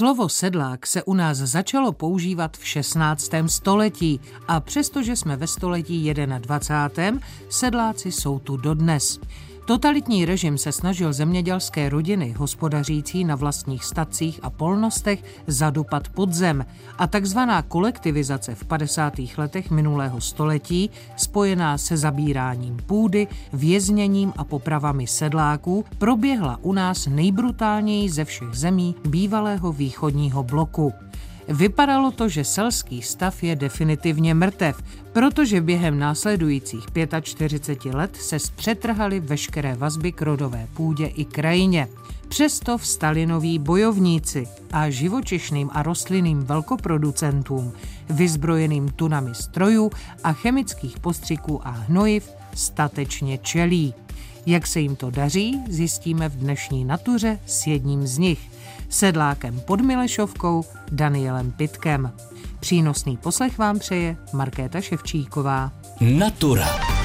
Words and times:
Slovo 0.00 0.28
sedlák 0.28 0.86
se 0.86 1.02
u 1.02 1.14
nás 1.14 1.38
začalo 1.38 1.92
používat 1.92 2.56
v 2.56 2.66
16. 2.66 3.30
století 3.46 4.20
a 4.48 4.60
přestože 4.60 5.16
jsme 5.16 5.36
ve 5.36 5.46
století 5.46 6.14
21. 6.38 7.20
sedláci 7.48 8.12
jsou 8.12 8.38
tu 8.38 8.56
dodnes. 8.56 9.20
Totalitní 9.64 10.24
režim 10.24 10.58
se 10.58 10.72
snažil 10.72 11.12
zemědělské 11.12 11.88
rodiny, 11.88 12.34
hospodařící 12.38 13.24
na 13.24 13.34
vlastních 13.34 13.84
stacích 13.84 14.40
a 14.42 14.50
polnostech, 14.50 15.24
zadupat 15.46 16.08
pod 16.08 16.32
zem 16.32 16.66
a 16.98 17.06
takzvaná 17.06 17.62
kolektivizace 17.62 18.54
v 18.54 18.64
50. 18.64 19.14
letech 19.36 19.70
minulého 19.70 20.20
století, 20.20 20.90
spojená 21.16 21.78
se 21.78 21.96
zabíráním 21.96 22.76
půdy, 22.86 23.26
vězněním 23.52 24.32
a 24.36 24.44
popravami 24.44 25.06
sedláků, 25.06 25.84
proběhla 25.98 26.58
u 26.62 26.72
nás 26.72 27.06
nejbrutálněji 27.06 28.10
ze 28.10 28.24
všech 28.24 28.54
zemí 28.54 28.94
bývalého 29.08 29.72
východního 29.72 30.42
bloku. 30.42 30.92
Vypadalo 31.50 32.10
to, 32.10 32.28
že 32.28 32.44
selský 32.44 33.02
stav 33.02 33.42
je 33.42 33.56
definitivně 33.56 34.34
mrtev, 34.34 34.82
protože 35.12 35.60
během 35.60 35.98
následujících 35.98 36.84
45 37.22 37.94
let 37.94 38.16
se 38.16 38.38
zpřetrhaly 38.38 39.20
veškeré 39.20 39.74
vazby 39.74 40.12
k 40.12 40.22
rodové 40.22 40.68
půdě 40.74 41.06
i 41.06 41.24
krajině. 41.24 41.88
Přesto 42.28 42.78
vstali 42.78 43.26
noví 43.26 43.58
bojovníci 43.58 44.48
a 44.72 44.90
živočišným 44.90 45.70
a 45.72 45.82
rostlinným 45.82 46.40
velkoproducentům, 46.40 47.72
vyzbrojeným 48.10 48.88
tunami 48.88 49.34
strojů 49.34 49.90
a 50.24 50.32
chemických 50.32 50.98
postřiků 50.98 51.66
a 51.66 51.70
hnojiv, 51.70 52.30
statečně 52.54 53.38
čelí. 53.38 53.94
Jak 54.46 54.66
se 54.66 54.80
jim 54.80 54.96
to 54.96 55.10
daří, 55.10 55.60
zjistíme 55.68 56.28
v 56.28 56.36
dnešní 56.36 56.84
natuře 56.84 57.38
s 57.46 57.66
jedním 57.66 58.06
z 58.06 58.18
nich– 58.18 58.40
sedlákem 58.90 59.60
pod 59.60 59.80
Milešovkou 59.80 60.64
Danielem 60.92 61.52
Pitkem. 61.52 62.12
Přínosný 62.60 63.16
poslech 63.16 63.58
vám 63.58 63.78
přeje 63.78 64.16
Markéta 64.32 64.80
Ševčíková. 64.80 65.72
Natura. 66.00 66.99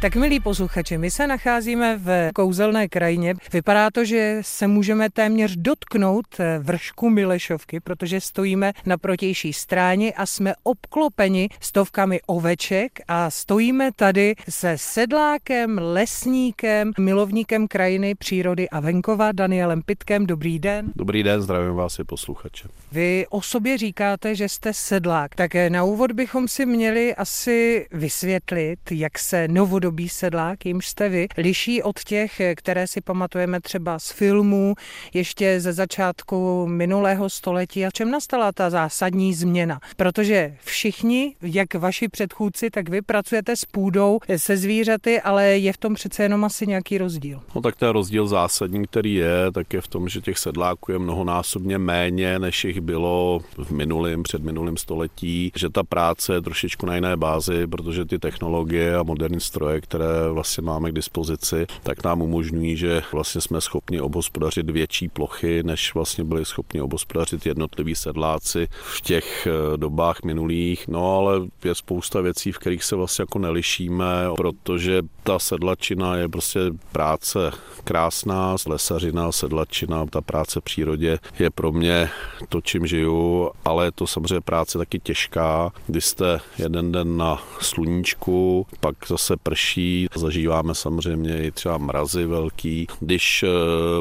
Tak 0.00 0.16
milí 0.16 0.40
posluchači, 0.40 0.98
my 0.98 1.10
se 1.10 1.26
nacházíme 1.26 1.98
v 1.98 2.30
kouzelné 2.34 2.88
krajině. 2.88 3.34
Vypadá 3.52 3.90
to, 3.90 4.04
že 4.04 4.38
se 4.40 4.66
můžeme 4.66 5.10
téměř 5.10 5.56
dotknout 5.56 6.26
eh, 6.38 6.58
vršku 6.58 7.10
Milešovky, 7.10 7.80
protože 7.80 8.20
stojíme 8.20 8.72
na 8.86 8.98
protější 8.98 9.52
stráně 9.52 10.12
a 10.12 10.26
jsme 10.26 10.54
obklopeni 10.62 11.48
stovkami 11.60 12.20
oveček 12.26 12.92
a 13.08 13.30
stojíme 13.30 13.90
tady 13.96 14.34
se 14.48 14.72
sedlákem, 14.78 15.78
lesníkem, 15.82 16.92
milovníkem 16.98 17.68
krajiny, 17.68 18.14
přírody 18.14 18.68
a 18.68 18.80
venkova 18.80 19.32
Danielem 19.32 19.82
Pitkem. 19.82 20.26
Dobrý 20.26 20.58
den. 20.58 20.92
Dobrý 20.96 21.22
den, 21.22 21.42
zdravím 21.42 21.74
vás 21.74 21.98
i 21.98 22.04
posluchače. 22.04 22.68
Vy 22.92 23.26
o 23.30 23.42
sobě 23.42 23.78
říkáte, 23.78 24.34
že 24.34 24.48
jste 24.48 24.72
sedlák, 24.72 25.34
tak 25.34 25.54
eh, 25.54 25.70
na 25.70 25.84
úvod 25.84 26.12
bychom 26.12 26.48
si 26.48 26.66
měli 26.66 27.14
asi 27.14 27.86
vysvětlit, 27.92 28.78
jak 28.90 29.18
se 29.18 29.48
novodobí 29.48 29.96
období 29.96 30.08
sedlák, 30.08 30.66
jimž 30.66 30.88
jste 30.88 31.08
vy, 31.08 31.28
liší 31.36 31.82
od 31.82 32.04
těch, 32.04 32.40
které 32.56 32.86
si 32.86 33.00
pamatujeme 33.00 33.60
třeba 33.60 33.98
z 33.98 34.10
filmů 34.10 34.74
ještě 35.14 35.60
ze 35.60 35.72
začátku 35.72 36.66
minulého 36.66 37.30
století. 37.30 37.86
A 37.86 37.90
čem 37.90 38.10
nastala 38.10 38.52
ta 38.52 38.70
zásadní 38.70 39.34
změna? 39.34 39.80
Protože 39.96 40.56
všichni, 40.64 41.34
jak 41.42 41.74
vaši 41.74 42.08
předchůdci, 42.08 42.70
tak 42.70 42.88
vy 42.88 43.02
pracujete 43.02 43.56
s 43.56 43.64
půdou, 43.64 44.18
se 44.36 44.56
zvířaty, 44.56 45.20
ale 45.20 45.44
je 45.44 45.72
v 45.72 45.76
tom 45.76 45.94
přece 45.94 46.22
jenom 46.22 46.44
asi 46.44 46.66
nějaký 46.66 46.98
rozdíl. 46.98 47.40
No 47.54 47.60
tak 47.60 47.76
ten 47.76 47.88
rozdíl 47.88 48.26
zásadní, 48.26 48.86
který 48.86 49.14
je, 49.14 49.52
tak 49.54 49.72
je 49.72 49.80
v 49.80 49.88
tom, 49.88 50.08
že 50.08 50.20
těch 50.20 50.38
sedláků 50.38 50.92
je 50.92 50.98
mnohonásobně 50.98 51.78
méně, 51.78 52.38
než 52.38 52.64
jich 52.64 52.75
bylo 52.80 53.40
v 53.58 53.70
minulém, 53.70 54.22
předminulém 54.22 54.76
století, 54.76 55.52
že 55.56 55.70
ta 55.70 55.82
práce 55.82 56.34
je 56.34 56.40
trošičku 56.40 56.86
na 56.86 56.94
jiné 56.94 57.16
bázi, 57.16 57.66
protože 57.66 58.04
ty 58.04 58.18
technologie 58.18 58.96
a 58.96 59.02
moderní 59.02 59.40
stroje, 59.40 59.80
které 59.80 60.30
vlastně 60.32 60.62
máme 60.62 60.90
k 60.90 60.94
dispozici, 60.94 61.66
tak 61.82 62.04
nám 62.04 62.22
umožňují, 62.22 62.76
že 62.76 63.02
vlastně 63.12 63.40
jsme 63.40 63.60
schopni 63.60 64.00
obhospodařit 64.00 64.70
větší 64.70 65.08
plochy, 65.08 65.62
než 65.62 65.94
vlastně 65.94 66.24
byli 66.24 66.44
schopni 66.44 66.80
obhospodařit 66.80 67.46
jednotliví 67.46 67.94
sedláci 67.94 68.68
v 68.70 69.00
těch 69.00 69.46
eh, 69.46 69.76
dobách 69.76 70.22
minulých. 70.22 70.88
No 70.88 71.18
ale 71.18 71.40
je 71.64 71.74
spousta 71.74 72.20
věcí, 72.20 72.52
v 72.52 72.58
kterých 72.58 72.84
se 72.84 72.96
vlastně 72.96 73.22
jako 73.22 73.38
nelišíme, 73.38 74.28
protože 74.36 75.02
ta 75.22 75.38
sedlačina 75.38 76.16
je 76.16 76.28
prostě 76.28 76.60
práce 76.92 77.50
krásná, 77.84 78.56
lesařina, 78.66 79.32
sedlačina, 79.32 80.06
ta 80.06 80.20
práce 80.20 80.60
v 80.60 80.64
přírodě 80.64 81.18
je 81.38 81.50
pro 81.50 81.72
mě 81.72 82.10
to, 82.48 82.60
čím 82.66 82.86
žiju, 82.86 83.50
ale 83.64 83.84
je 83.84 83.92
to 83.92 84.06
samozřejmě 84.06 84.40
práce 84.40 84.78
taky 84.78 84.98
těžká, 84.98 85.72
kdy 85.86 86.00
jste 86.00 86.40
jeden 86.58 86.92
den 86.92 87.16
na 87.16 87.42
sluníčku, 87.60 88.66
pak 88.80 88.96
zase 89.06 89.36
prší 89.36 90.06
zažíváme 90.14 90.74
samozřejmě 90.74 91.42
i 91.42 91.50
třeba 91.50 91.78
mrazy 91.78 92.26
velký. 92.26 92.86
Když 93.00 93.42
eh, 93.42 93.48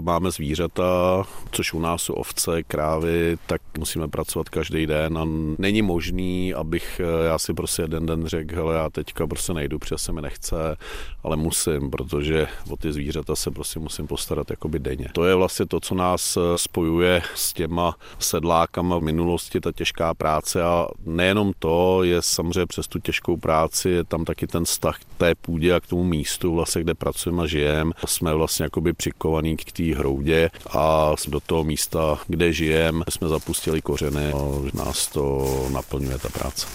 máme 0.02 0.32
zvířata, 0.32 1.24
což 1.52 1.74
u 1.74 1.80
nás 1.80 2.02
jsou 2.02 2.14
ovce, 2.14 2.64
krávy, 2.64 3.38
tak 3.48 3.62
musíme 3.78 4.08
pracovat 4.08 4.50
každý 4.50 4.86
den 4.86 5.18
a 5.18 5.26
není 5.58 5.82
možný, 5.82 6.54
abych 6.54 7.02
eh, 7.04 7.26
já 7.26 7.38
si 7.38 7.54
prostě 7.54 7.82
jeden 7.82 8.06
den 8.06 8.28
řekl, 8.28 8.56
hele, 8.56 8.76
já 8.76 8.90
teďka 8.90 9.28
prostě 9.28 9.54
nejdu, 9.54 9.80
protože 9.80 9.98
se 9.98 10.12
mi 10.12 10.22
nechce, 10.22 10.78
ale 11.24 11.38
musím, 11.38 11.92
protože 11.92 12.48
o 12.70 12.78
ty 12.78 12.94
zvířata 12.94 13.36
se 13.36 13.52
prostě 13.52 13.80
musím 13.80 14.08
postarat 14.08 14.50
jakoby 14.50 14.80
denně. 14.80 15.10
To 15.14 15.26
je 15.26 15.36
vlastně 15.36 15.66
to, 15.66 15.80
co 15.80 15.96
nás 15.96 16.38
eh, 16.38 16.58
spojuje 16.58 17.22
s 17.36 17.54
těma 17.54 17.96
sedlákama 18.56 18.98
v 18.98 19.02
minulosti, 19.02 19.60
ta 19.60 19.72
těžká 19.72 20.14
práce 20.14 20.64
a 20.64 20.88
nejenom 21.06 21.54
to, 21.60 22.04
je 22.04 22.22
samozřejmě 22.22 22.66
přes 22.66 22.88
tu 22.88 23.00
těžkou 23.00 23.38
práci, 23.38 23.90
je 23.90 24.04
tam 24.04 24.26
taky 24.26 24.48
ten 24.48 24.66
vztah 24.66 25.00
té 25.18 25.36
půdy 25.36 25.56
půdě 25.56 25.74
a 25.74 25.80
k 25.80 25.88
tomu 25.88 26.04
místu, 26.04 26.56
vlastně, 26.56 26.82
kde 26.82 26.94
pracujeme 26.94 27.44
a 27.44 27.48
žijeme. 27.48 27.92
Jsme 28.06 28.34
vlastně 28.36 28.64
jakoby 28.64 28.94
přikovaný 28.94 29.58
k 29.58 29.72
té 29.72 29.96
hroudě 29.96 30.50
a 30.70 31.14
do 31.28 31.40
toho 31.40 31.64
místa, 31.64 32.20
kde 32.28 32.54
žijeme, 32.54 33.06
jsme 33.10 33.28
zapustili 33.28 33.82
kořeny 33.82 34.34
a 34.34 34.38
nás 34.74 35.08
to 35.08 35.46
naplňuje 35.72 36.18
ta 36.18 36.30
práce. 36.30 36.68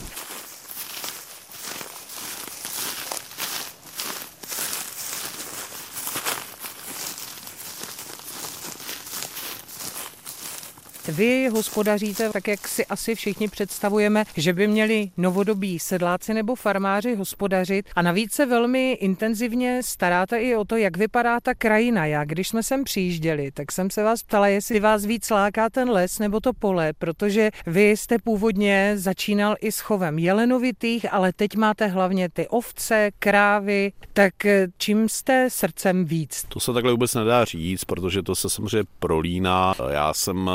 Vy 11.10 11.48
hospodaříte 11.48 12.30
tak, 12.30 12.48
jak 12.48 12.68
si 12.68 12.86
asi 12.86 13.14
všichni 13.14 13.48
představujeme, 13.48 14.24
že 14.36 14.52
by 14.52 14.68
měli 14.68 15.10
novodobí 15.16 15.78
sedláci 15.78 16.34
nebo 16.34 16.54
farmáři 16.54 17.14
hospodařit 17.14 17.88
a 17.94 18.02
navíc 18.02 18.32
se 18.32 18.46
velmi 18.46 18.92
intenzivně 18.92 19.82
staráte 19.84 20.38
i 20.38 20.56
o 20.56 20.64
to, 20.64 20.76
jak 20.76 20.96
vypadá 20.96 21.40
ta 21.40 21.54
krajina. 21.54 22.06
Já, 22.06 22.24
když 22.24 22.48
jsme 22.48 22.62
sem 22.62 22.84
přijížděli, 22.84 23.50
tak 23.50 23.72
jsem 23.72 23.90
se 23.90 24.02
vás 24.02 24.22
ptala, 24.22 24.48
jestli 24.48 24.80
vás 24.80 25.04
víc 25.04 25.30
láká 25.30 25.70
ten 25.70 25.90
les 25.90 26.18
nebo 26.18 26.40
to 26.40 26.52
pole, 26.52 26.92
protože 26.98 27.50
vy 27.66 27.90
jste 27.90 28.18
původně 28.18 28.92
začínal 28.96 29.56
i 29.60 29.72
s 29.72 29.80
chovem 29.80 30.18
jelenovitých, 30.18 31.12
ale 31.12 31.32
teď 31.32 31.56
máte 31.56 31.86
hlavně 31.86 32.28
ty 32.28 32.48
ovce, 32.48 33.10
krávy, 33.18 33.92
tak 34.12 34.34
čím 34.78 35.08
jste 35.08 35.48
srdcem 35.50 36.04
víc? 36.04 36.44
To 36.48 36.60
se 36.60 36.72
takhle 36.72 36.92
vůbec 36.92 37.14
nedá 37.14 37.44
říct, 37.44 37.84
protože 37.84 38.22
to 38.22 38.34
se 38.34 38.50
samozřejmě 38.50 38.84
prolíná. 38.98 39.74
Já 39.90 40.14
jsem 40.14 40.50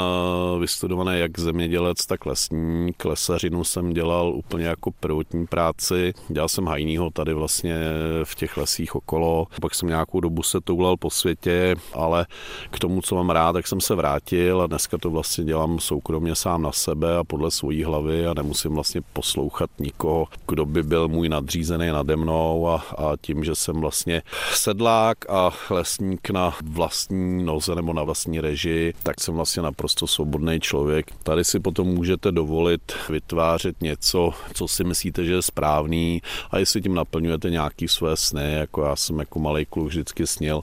vystudovaný 0.60 1.20
jak 1.20 1.40
zemědělec, 1.40 2.06
tak 2.06 2.26
lesník. 2.26 3.06
Lesařinu 3.06 3.64
jsem 3.64 3.94
dělal 3.94 4.34
úplně 4.36 4.66
jako 4.66 4.92
prvotní 4.92 5.48
práci. 5.48 6.14
Dělal 6.30 6.50
jsem 6.50 6.66
hajního 6.66 7.10
tady 7.10 7.34
vlastně 7.34 7.76
v 8.24 8.36
těch 8.36 8.58
lesích 8.58 8.96
okolo. 8.96 9.48
Pak 9.62 9.76
jsem 9.76 9.90
nějakou 9.90 10.20
dobu 10.20 10.44
se 10.44 10.62
toulal 10.62 10.98
po 10.98 11.10
světě, 11.10 11.76
ale 11.94 12.26
k 12.72 12.80
tomu, 12.80 13.02
co 13.02 13.16
mám 13.16 13.30
rád, 13.30 13.54
tak 13.54 13.68
jsem 13.68 13.82
se 13.82 13.96
vrátil 13.96 14.62
a 14.62 14.68
dneska 14.68 14.98
to 14.98 15.10
vlastně 15.10 15.44
dělám 15.44 15.80
soukromně 15.80 16.36
sám 16.36 16.62
na 16.62 16.72
sebe 16.72 17.18
a 17.18 17.24
podle 17.24 17.52
svojí 17.52 17.84
hlavy 17.84 18.28
a 18.28 18.34
nemusím 18.34 18.72
vlastně 18.72 19.02
poslouchat 19.14 19.70
nikoho, 19.80 20.28
kdo 20.48 20.66
by 20.66 20.84
byl 20.84 21.08
můj 21.08 21.30
nadřízený 21.30 21.88
nade 21.88 22.16
mnou 22.16 22.70
a, 22.70 22.76
a 22.76 23.14
tím, 23.22 23.44
že 23.44 23.56
jsem 23.56 23.76
vlastně 23.76 24.22
sedlák 24.54 25.30
a 25.30 25.52
lesník 25.70 26.30
na 26.30 26.54
vlastní 26.64 27.44
noze 27.44 27.76
nebo 27.76 27.94
na 27.94 28.04
vlastní 28.04 28.42
režii, 28.42 28.94
tak 29.04 29.22
jsem 29.22 29.36
vlastně 29.36 29.62
naprosto 29.62 30.08
svobodný 30.08 30.25
svobodný 30.26 30.60
člověk. 30.60 31.06
Tady 31.24 31.44
si 31.44 31.60
potom 31.60 31.88
můžete 31.88 32.32
dovolit 32.32 32.82
vytvářet 33.10 33.82
něco, 33.82 34.34
co 34.54 34.68
si 34.68 34.84
myslíte, 34.84 35.26
že 35.26 35.34
je 35.34 35.42
správný 35.42 36.22
a 36.52 36.58
jestli 36.58 36.82
tím 36.82 36.94
naplňujete 36.94 37.50
nějaký 37.50 37.88
své 37.88 38.18
sny, 38.18 38.54
jako 38.54 38.84
já 38.84 38.96
jsem 38.96 39.20
jako 39.20 39.40
malý 39.40 39.66
kluk 39.66 39.88
vždycky 39.88 40.28
snil, 40.28 40.62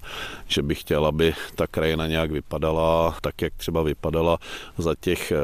že 0.49 0.63
bych 0.63 0.81
chtěl, 0.81 1.07
aby 1.07 1.35
ta 1.55 1.67
krajina 1.67 2.07
nějak 2.07 2.31
vypadala 2.31 3.15
tak, 3.21 3.43
jak 3.43 3.53
třeba 3.57 3.83
vypadala 3.83 4.39
za 4.79 4.95
těch 5.01 5.33
eh, 5.33 5.37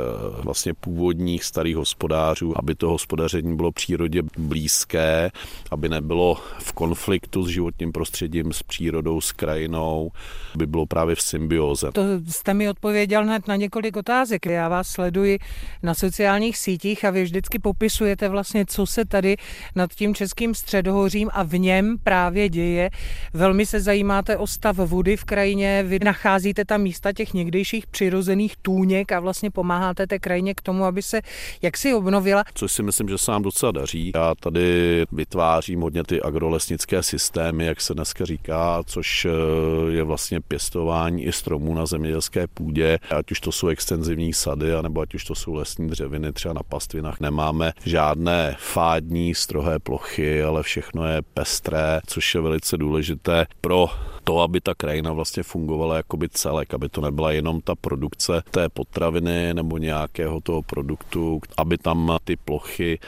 vlastně 0.42 0.74
původních 0.74 1.44
starých 1.44 1.76
hospodářů, 1.76 2.58
aby 2.58 2.74
to 2.74 2.90
hospodaření 2.90 3.56
bylo 3.56 3.72
přírodě 3.72 4.22
blízké, 4.38 5.30
aby 5.70 5.88
nebylo 5.88 6.34
v 6.58 6.72
konfliktu 6.72 7.44
s 7.44 7.48
životním 7.48 7.92
prostředím, 7.92 8.52
s 8.52 8.62
přírodou, 8.62 9.20
s 9.20 9.32
krajinou, 9.32 10.10
aby 10.54 10.66
bylo 10.66 10.86
právě 10.86 11.14
v 11.14 11.22
symbioze. 11.22 11.92
To 11.92 12.02
jste 12.28 12.54
mi 12.54 12.70
odpověděl 12.70 13.22
hned 13.22 13.48
na 13.48 13.56
několik 13.56 13.96
otázek. 13.96 14.07
Já 14.46 14.68
vás 14.68 14.88
sleduji 14.88 15.38
na 15.82 15.94
sociálních 15.94 16.58
sítích 16.58 17.04
a 17.04 17.10
vy 17.10 17.22
vždycky 17.22 17.58
popisujete 17.58 18.28
vlastně, 18.28 18.66
co 18.66 18.86
se 18.86 19.04
tady 19.04 19.36
nad 19.74 19.92
tím 19.92 20.14
českým 20.14 20.54
středohořím 20.54 21.30
a 21.32 21.42
v 21.42 21.58
něm 21.58 21.96
právě 22.02 22.48
děje. 22.48 22.90
Velmi 23.32 23.66
se 23.66 23.80
zajímáte 23.80 24.36
o 24.36 24.46
stav 24.46 24.76
vody 24.76 25.16
v 25.16 25.24
krajině, 25.24 25.84
vy 25.86 25.98
nacházíte 26.04 26.64
tam 26.64 26.80
místa 26.80 27.12
těch 27.12 27.34
někdejších 27.34 27.86
přirozených 27.86 28.56
tůněk 28.56 29.12
a 29.12 29.20
vlastně 29.20 29.50
pomáháte 29.50 30.06
té 30.06 30.18
krajině 30.18 30.54
k 30.54 30.62
tomu, 30.62 30.84
aby 30.84 31.02
se 31.02 31.20
jaksi 31.62 31.94
obnovila. 31.94 32.44
Což 32.54 32.72
si 32.72 32.82
myslím, 32.82 33.08
že 33.08 33.18
se 33.18 33.30
nám 33.30 33.42
docela 33.42 33.72
daří. 33.72 34.12
Já 34.14 34.34
tady 34.40 35.04
vytvářím 35.12 35.80
hodně 35.80 36.04
ty 36.04 36.22
agrolesnické 36.22 37.02
systémy, 37.02 37.66
jak 37.66 37.80
se 37.80 37.94
dneska 37.94 38.24
říká, 38.24 38.82
což 38.86 39.24
eh, 39.24 39.30
je 39.92 40.02
vlastně 40.02 40.40
pěstování 40.40 41.24
i 41.24 41.32
stromů 41.32 41.74
na 41.74 41.86
zemědělské 41.86 42.46
půdě, 42.46 42.98
ať 43.10 43.30
už 43.30 43.40
to 43.40 43.52
jsou 43.52 43.68
extenzivní 43.68 43.97
sady, 44.32 44.74
anebo 44.74 45.00
ať 45.00 45.14
už 45.14 45.24
to 45.24 45.34
jsou 45.34 45.54
lesní 45.54 45.88
dřeviny, 45.88 46.32
třeba 46.32 46.54
na 46.54 46.62
pastvinách 46.62 47.20
nemáme 47.20 47.72
žádné 47.84 48.56
fádní 48.58 49.34
strohé 49.34 49.78
plochy, 49.78 50.42
ale 50.42 50.62
všechno 50.62 51.06
je 51.06 51.22
pestré, 51.22 52.00
což 52.06 52.34
je 52.34 52.40
velice 52.40 52.76
důležité 52.76 53.46
pro 53.60 53.86
to, 54.24 54.40
aby 54.40 54.60
ta 54.60 54.74
krajina 54.74 55.12
vlastně 55.12 55.42
fungovala 55.42 55.96
jako 55.96 56.16
by 56.16 56.28
celek, 56.28 56.74
aby 56.74 56.88
to 56.88 57.00
nebyla 57.00 57.32
jenom 57.32 57.60
ta 57.60 57.74
produkce 57.74 58.42
té 58.50 58.68
potraviny 58.68 59.54
nebo 59.54 59.78
nějakého 59.78 60.40
toho 60.40 60.62
produktu, 60.62 61.40
aby 61.56 61.78
tam 61.78 62.18
ty 62.24 62.36
plochy 62.36 62.98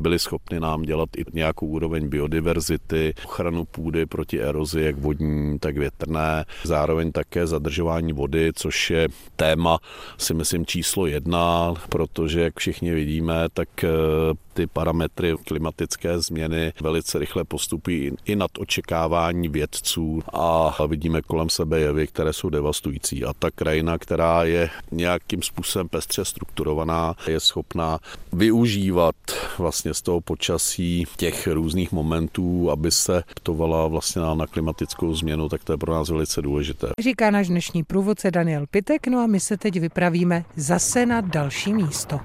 byly 0.00 0.18
schopny 0.18 0.60
nám 0.60 0.82
dělat 0.82 1.08
i 1.16 1.24
nějakou 1.32 1.66
úroveň 1.66 2.08
biodiverzity, 2.08 3.14
ochranu 3.24 3.64
půdy 3.64 4.06
proti 4.06 4.40
erozi, 4.40 4.82
jak 4.82 4.96
vodní, 4.96 5.58
tak 5.58 5.78
větrné, 5.78 6.44
zároveň 6.64 7.12
také 7.12 7.46
zadržování 7.46 8.12
vody, 8.12 8.52
což 8.54 8.90
je 8.90 9.08
téma, 9.36 9.78
si 10.18 10.34
myslím, 10.40 10.66
číslo 10.66 11.06
jedna, 11.06 11.74
protože, 11.88 12.40
jak 12.40 12.58
všichni 12.58 12.94
vidíme, 12.94 13.48
tak 13.52 13.84
eh, 13.84 13.88
ty 14.60 14.66
parametry 14.66 15.34
klimatické 15.46 16.20
změny 16.20 16.72
velice 16.82 17.18
rychle 17.18 17.44
postupují 17.44 18.12
i 18.24 18.36
nad 18.36 18.50
očekávání 18.58 19.48
vědců 19.48 20.22
a 20.32 20.86
vidíme 20.86 21.22
kolem 21.22 21.50
sebe 21.50 21.80
jevy, 21.80 22.06
které 22.06 22.32
jsou 22.32 22.48
devastující. 22.48 23.24
A 23.24 23.32
ta 23.32 23.50
krajina, 23.50 23.98
která 23.98 24.44
je 24.44 24.70
nějakým 24.90 25.42
způsobem 25.42 25.88
pestře 25.88 26.24
strukturovaná, 26.24 27.14
je 27.26 27.40
schopná 27.40 27.98
využívat 28.32 29.14
vlastně 29.58 29.94
z 29.94 30.02
toho 30.02 30.20
počasí 30.20 31.04
těch 31.16 31.46
různých 31.46 31.92
momentů, 31.92 32.70
aby 32.70 32.90
se 32.90 33.22
ptovala 33.34 33.86
vlastně 33.86 34.22
na 34.34 34.46
klimatickou 34.46 35.14
změnu, 35.14 35.48
tak 35.48 35.64
to 35.64 35.72
je 35.72 35.78
pro 35.78 35.92
nás 35.92 36.08
velice 36.08 36.42
důležité. 36.42 36.88
Říká 36.98 37.30
náš 37.30 37.48
dnešní 37.48 37.84
průvodce 37.84 38.30
Daniel 38.30 38.66
Pitek, 38.70 39.06
no 39.06 39.18
a 39.18 39.26
my 39.26 39.40
se 39.40 39.56
teď 39.56 39.80
vypravíme 39.80 40.44
zase 40.56 41.06
na 41.06 41.20
další 41.20 41.74
místo. 41.74 42.20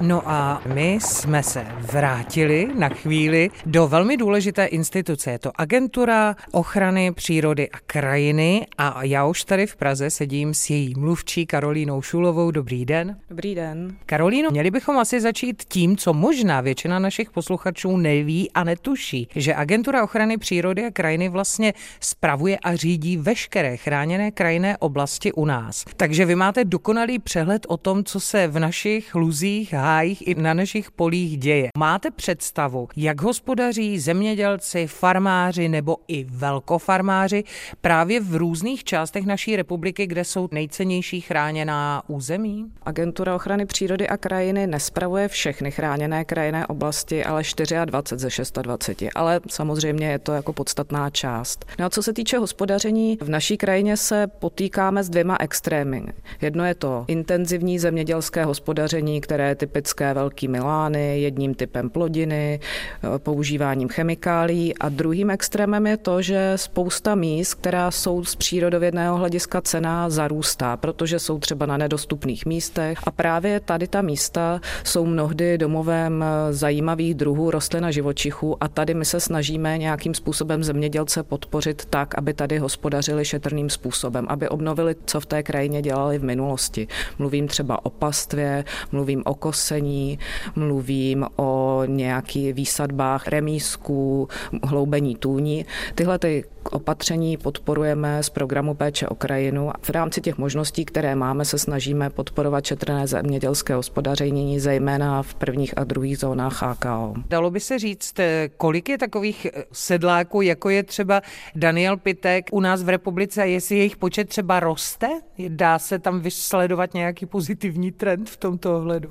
No 0.00 0.22
a 0.30 0.62
my 0.74 0.98
jsme 1.02 1.42
se 1.42 1.66
vrátili 1.92 2.68
na 2.78 2.88
chvíli 2.88 3.50
do 3.66 3.88
velmi 3.88 4.16
důležité 4.16 4.64
instituce. 4.64 5.30
Je 5.30 5.38
to 5.38 5.50
Agentura 5.60 6.36
ochrany 6.52 7.12
přírody 7.12 7.70
a 7.70 7.78
krajiny 7.86 8.66
a 8.78 9.04
já 9.04 9.26
už 9.26 9.44
tady 9.44 9.66
v 9.66 9.76
Praze 9.76 10.10
sedím 10.10 10.54
s 10.54 10.70
její 10.70 10.94
mluvčí 10.98 11.46
Karolínou 11.46 12.02
Šulovou. 12.02 12.50
Dobrý 12.50 12.84
den. 12.84 13.16
Dobrý 13.30 13.54
den. 13.54 13.96
Karolíno, 14.06 14.50
měli 14.50 14.70
bychom 14.70 14.98
asi 14.98 15.20
začít 15.20 15.62
tím, 15.68 15.96
co 15.96 16.12
možná 16.12 16.60
většina 16.60 16.98
našich 16.98 17.30
posluchačů 17.30 17.96
neví 17.96 18.50
a 18.50 18.64
netuší, 18.64 19.28
že 19.36 19.54
Agentura 19.54 20.04
ochrany 20.04 20.38
přírody 20.38 20.84
a 20.84 20.90
krajiny 20.90 21.28
vlastně 21.28 21.74
spravuje 22.00 22.58
a 22.58 22.74
řídí 22.76 23.16
veškeré 23.16 23.76
chráněné 23.76 24.30
krajinné 24.30 24.78
oblasti 24.78 25.32
u 25.32 25.44
nás. 25.44 25.84
Takže 25.96 26.24
vy 26.24 26.34
máte 26.34 26.64
dokonalý 26.64 27.18
přehled 27.18 27.66
o 27.68 27.76
tom, 27.76 28.04
co 28.04 28.20
se 28.20 28.48
v 28.48 28.58
našich 28.58 29.14
luzích, 29.14 29.74
hájích 29.94 30.28
i 30.28 30.34
na 30.34 30.54
našich 30.54 30.90
polích 30.90 31.38
děje. 31.38 31.68
Máte 31.78 32.10
představu, 32.10 32.88
jak 32.96 33.22
hospodaří 33.22 33.98
zemědělci, 33.98 34.86
farmáři 34.86 35.68
nebo 35.68 35.96
i 36.08 36.24
velkofarmáři 36.24 37.44
právě 37.80 38.20
v 38.20 38.34
různých 38.36 38.84
částech 38.84 39.26
naší 39.26 39.56
republiky, 39.56 40.06
kde 40.06 40.24
jsou 40.24 40.48
nejcennější 40.52 41.20
chráněná 41.20 42.02
území? 42.06 42.66
Agentura 42.82 43.34
ochrany 43.34 43.66
přírody 43.66 44.08
a 44.08 44.16
krajiny 44.16 44.66
nespravuje 44.66 45.28
všechny 45.28 45.70
chráněné 45.70 46.24
krajinné 46.24 46.66
oblasti, 46.66 47.24
ale 47.24 47.42
24 47.84 48.44
ze 48.44 48.62
26, 48.62 49.02
ale 49.14 49.40
samozřejmě 49.48 50.06
je 50.06 50.18
to 50.18 50.32
jako 50.32 50.52
podstatná 50.52 51.10
část. 51.10 51.64
No 51.78 51.86
a 51.86 51.90
co 51.90 52.02
se 52.02 52.12
týče 52.12 52.38
hospodaření, 52.38 53.18
v 53.20 53.28
naší 53.28 53.56
krajině 53.56 53.96
se 53.96 54.26
potýkáme 54.26 55.04
s 55.04 55.08
dvěma 55.08 55.36
extrémy. 55.40 56.02
Jedno 56.40 56.64
je 56.64 56.74
to 56.74 57.04
intenzivní 57.08 57.78
zemědělské 57.78 58.44
hospodaření, 58.44 59.20
které 59.20 59.48
je 59.48 59.54
typické 59.74 60.14
velkými 60.14 60.60
lány, 60.60 61.20
jedním 61.20 61.54
typem 61.54 61.90
plodiny, 61.90 62.60
eh, 62.60 63.18
používáním 63.18 63.88
chemikálií 63.88 64.78
a 64.78 64.88
druhým 64.88 65.30
extrémem 65.30 65.86
je 65.86 65.96
to, 65.96 66.22
že 66.22 66.52
spousta 66.56 67.14
míst, 67.14 67.54
která 67.54 67.90
jsou 67.90 68.24
z 68.24 68.36
přírodovědného 68.36 69.16
hlediska 69.16 69.60
cená, 69.60 70.10
zarůstá, 70.10 70.76
protože 70.76 71.18
jsou 71.18 71.38
třeba 71.38 71.66
na 71.66 71.76
nedostupných 71.76 72.46
místech. 72.46 72.98
A 73.04 73.10
právě 73.10 73.60
tady 73.60 73.88
ta 73.88 74.02
místa 74.02 74.60
jsou 74.84 75.06
mnohdy 75.06 75.58
domovem 75.58 76.22
eh, 76.22 76.52
zajímavých 76.52 77.14
druhů 77.14 77.50
rostlin 77.50 77.84
a 77.84 77.90
živočichů. 77.90 78.56
A 78.60 78.68
tady 78.68 78.94
my 78.94 79.04
se 79.04 79.20
snažíme 79.20 79.78
nějakým 79.78 80.14
způsobem 80.14 80.64
zemědělce 80.64 81.22
podpořit 81.22 81.84
tak, 81.90 82.18
aby 82.18 82.34
tady 82.34 82.58
hospodařili 82.58 83.24
šetrným 83.24 83.70
způsobem, 83.70 84.26
aby 84.28 84.48
obnovili, 84.48 84.94
co 85.06 85.20
v 85.20 85.26
té 85.26 85.42
krajině 85.42 85.82
dělali 85.82 86.18
v 86.18 86.24
minulosti. 86.24 86.88
Mluvím 87.18 87.48
třeba 87.48 87.86
o 87.86 87.90
pastvě, 87.90 88.64
mluvím 88.92 89.22
o 89.26 89.34
kosení, 89.64 90.18
mluvím 90.56 91.26
o 91.36 91.82
nějakých 91.86 92.54
výsadbách 92.54 93.28
remísků, 93.28 94.28
hloubení 94.62 95.16
tůní. 95.16 95.66
Tyhle 95.94 96.18
ty 96.18 96.44
opatření 96.70 97.36
podporujeme 97.36 98.22
z 98.22 98.30
programu 98.30 98.74
péče 98.74 99.08
o 99.08 99.14
krajinu. 99.14 99.70
V 99.80 99.90
rámci 99.90 100.20
těch 100.20 100.38
možností, 100.38 100.84
které 100.84 101.14
máme, 101.14 101.44
se 101.44 101.58
snažíme 101.58 102.10
podporovat 102.10 102.64
šetrné 102.64 103.06
zemědělské 103.06 103.74
hospodaření, 103.74 104.60
zejména 104.60 105.22
v 105.22 105.34
prvních 105.34 105.78
a 105.78 105.84
druhých 105.84 106.18
zónách 106.18 106.62
HKO. 106.62 107.14
Dalo 107.28 107.50
by 107.50 107.60
se 107.60 107.78
říct, 107.78 108.14
kolik 108.56 108.88
je 108.88 108.98
takových 108.98 109.46
sedláků, 109.72 110.42
jako 110.42 110.70
je 110.70 110.82
třeba 110.82 111.20
Daniel 111.54 111.96
Pitek 111.96 112.44
u 112.52 112.60
nás 112.60 112.82
v 112.82 112.88
republice, 112.88 113.48
jestli 113.48 113.76
jejich 113.76 113.96
počet 113.96 114.28
třeba 114.28 114.60
roste? 114.60 115.08
Dá 115.48 115.78
se 115.78 115.98
tam 115.98 116.20
vysledovat 116.20 116.94
nějaký 116.94 117.26
pozitivní 117.26 117.92
trend 117.92 118.30
v 118.30 118.36
tomto 118.36 118.76
ohledu? 118.76 119.10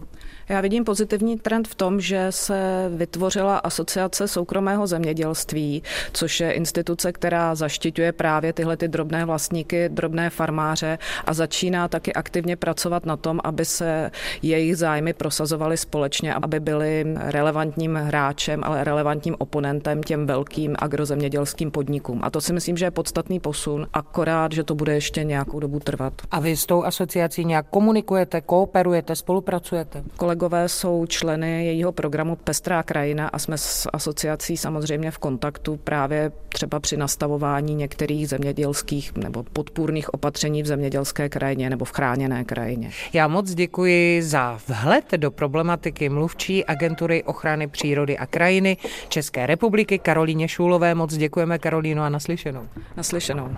Já 0.50 0.62
vidím 0.62 0.83
pozitivní 0.83 1.39
trend 1.39 1.67
v 1.67 1.75
tom, 1.75 2.01
že 2.01 2.27
se 2.29 2.89
vytvořila 2.95 3.57
asociace 3.57 4.27
soukromého 4.27 4.88
zemědělství, 4.88 5.83
což 6.13 6.39
je 6.39 6.51
instituce, 6.51 7.12
která 7.12 7.55
zaštiťuje 7.55 8.12
právě 8.12 8.53
tyhle 8.53 8.77
ty 8.77 8.88
drobné 8.88 9.25
vlastníky, 9.25 9.89
drobné 9.89 10.29
farmáře 10.29 10.97
a 11.25 11.33
začíná 11.33 11.88
taky 11.88 12.13
aktivně 12.13 12.55
pracovat 12.55 13.05
na 13.05 13.17
tom, 13.17 13.39
aby 13.43 13.65
se 13.65 14.12
jejich 14.41 14.77
zájmy 14.77 15.13
prosazovaly 15.13 15.77
společně, 15.77 16.33
aby 16.33 16.59
byli 16.59 17.05
relevantním 17.17 17.95
hráčem, 17.95 18.63
ale 18.63 18.83
relevantním 18.83 19.35
oponentem 19.39 20.03
těm 20.03 20.27
velkým 20.27 20.75
agrozemědělským 20.79 21.71
podnikům. 21.71 22.19
A 22.23 22.29
to 22.29 22.41
si 22.41 22.53
myslím, 22.53 22.77
že 22.77 22.85
je 22.85 22.91
podstatný 22.91 23.39
posun, 23.39 23.88
akorát, 23.93 24.51
že 24.51 24.63
to 24.63 24.75
bude 24.75 24.93
ještě 24.93 25.23
nějakou 25.23 25.59
dobu 25.59 25.79
trvat. 25.79 26.13
A 26.31 26.39
vy 26.39 26.57
s 26.57 26.65
tou 26.65 26.83
asociací 26.83 27.45
nějak 27.45 27.65
komunikujete, 27.69 28.41
kooperujete, 28.41 29.15
spolupracujete? 29.15 30.03
Kole 30.17 30.33
kolegové 30.34 30.70
jsou 30.70 31.06
členy 31.06 31.66
jejího 31.66 31.92
programu 31.92 32.36
Pestrá 32.36 32.84
krajina 32.84 33.28
a 33.28 33.40
jsme 33.40 33.58
s 33.58 33.90
asociací 33.94 34.58
samozřejmě 34.58 35.12
v 35.12 35.18
kontaktu 35.18 35.78
právě 35.78 36.32
třeba 36.50 36.80
při 36.80 36.98
nastavování 36.98 37.75
některých 37.75 38.30
zemědělských 38.30 39.16
nebo 39.16 39.44
podpůrných 39.44 40.13
opatření 40.13 40.63
v 40.63 40.66
zemědělské 40.66 41.30
krajině 41.30 41.70
nebo 41.70 41.86
v 41.86 41.92
chráněné 41.92 42.44
krajině. 42.44 42.92
Já 43.13 43.28
moc 43.28 43.54
děkuji 43.54 44.24
za 44.24 44.60
vhled 44.68 45.12
do 45.18 45.32
problematiky 45.32 46.10
mluvčí 46.10 46.66
agentury 46.66 47.24
ochrany 47.24 47.68
přírody 47.68 48.18
a 48.18 48.25
krajiny 48.25 48.78
České 49.10 49.46
republiky 49.46 50.00
Karolíně 50.00 50.48
Šulové. 50.48 50.96
Moc 50.96 51.13
děkujeme 51.13 51.60
Karolínu 51.60 52.02
a 52.02 52.10
naslyšenou. 52.10 52.68
Naslyšenou. 52.98 53.50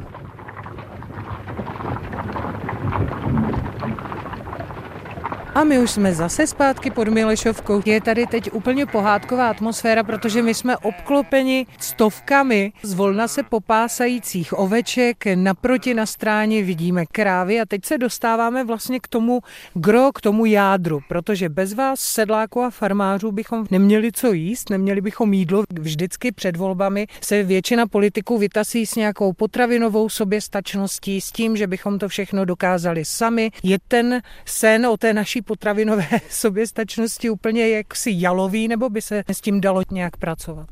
A 5.56 5.64
my 5.64 5.80
už 5.80 5.92
jsme 5.92 6.14
zase 6.14 6.48
zpátky 6.48 6.92
pod 6.92 7.08
Milešovkou. 7.08 7.82
Je 7.86 8.02
tady 8.02 8.28
teď 8.28 8.54
úplně 8.54 8.86
pohádková 8.86 9.50
atmosféra, 9.50 10.04
protože 10.04 10.42
my 10.42 10.54
jsme 10.54 10.78
obklopeni 10.78 11.66
stovkami 11.80 12.74
zvolna 12.84 13.28
se 13.28 13.44
popásajících 13.44 14.60
oveček. 14.60 15.24
Naproti 15.36 15.94
na 15.94 16.06
stráně 16.06 16.64
vidíme 16.64 17.06
krávy 17.06 17.62
a 17.62 17.66
teď 17.66 17.86
se 17.86 17.98
dostáváme 17.98 18.64
vlastně 18.64 19.00
k 19.00 19.08
tomu 19.08 19.42
gro, 19.74 20.12
k 20.14 20.22
tomu 20.22 20.46
jádru, 20.46 21.00
protože 21.10 21.50
bez 21.50 21.74
vás 21.74 22.00
sedláků 22.00 22.62
a 22.62 22.70
farmářů 22.70 23.32
bychom 23.32 23.66
neměli 23.72 24.12
co 24.12 24.34
jíst, 24.34 24.70
neměli 24.70 25.02
bychom 25.02 25.34
jídlo. 25.34 25.64
Vždycky 25.80 26.32
před 26.32 26.58
volbami 26.58 27.08
se 27.22 27.44
většina 27.44 27.88
politiků 27.88 28.38
vytasí 28.38 28.86
s 28.86 28.96
nějakou 28.96 29.34
potravinovou 29.34 30.10
soběstačností, 30.10 31.22
s 31.22 31.32
tím, 31.32 31.58
že 31.58 31.68
bychom 31.68 32.00
to 32.00 32.08
všechno 32.08 32.46
dokázali 32.46 33.06
sami. 33.06 33.52
Je 33.64 33.78
ten 33.88 34.22
sen 34.46 34.86
o 34.86 34.98
té 34.98 35.14
naší 35.14 35.45
potravinové 35.46 36.08
soběstačnosti 36.30 37.30
úplně 37.30 37.70
jaksi 37.70 38.12
jalový, 38.16 38.68
nebo 38.68 38.90
by 38.90 39.02
se 39.02 39.24
s 39.28 39.42
tím 39.42 39.62
dalo 39.62 39.82
nějak 39.92 40.18
pracovat? 40.18 40.68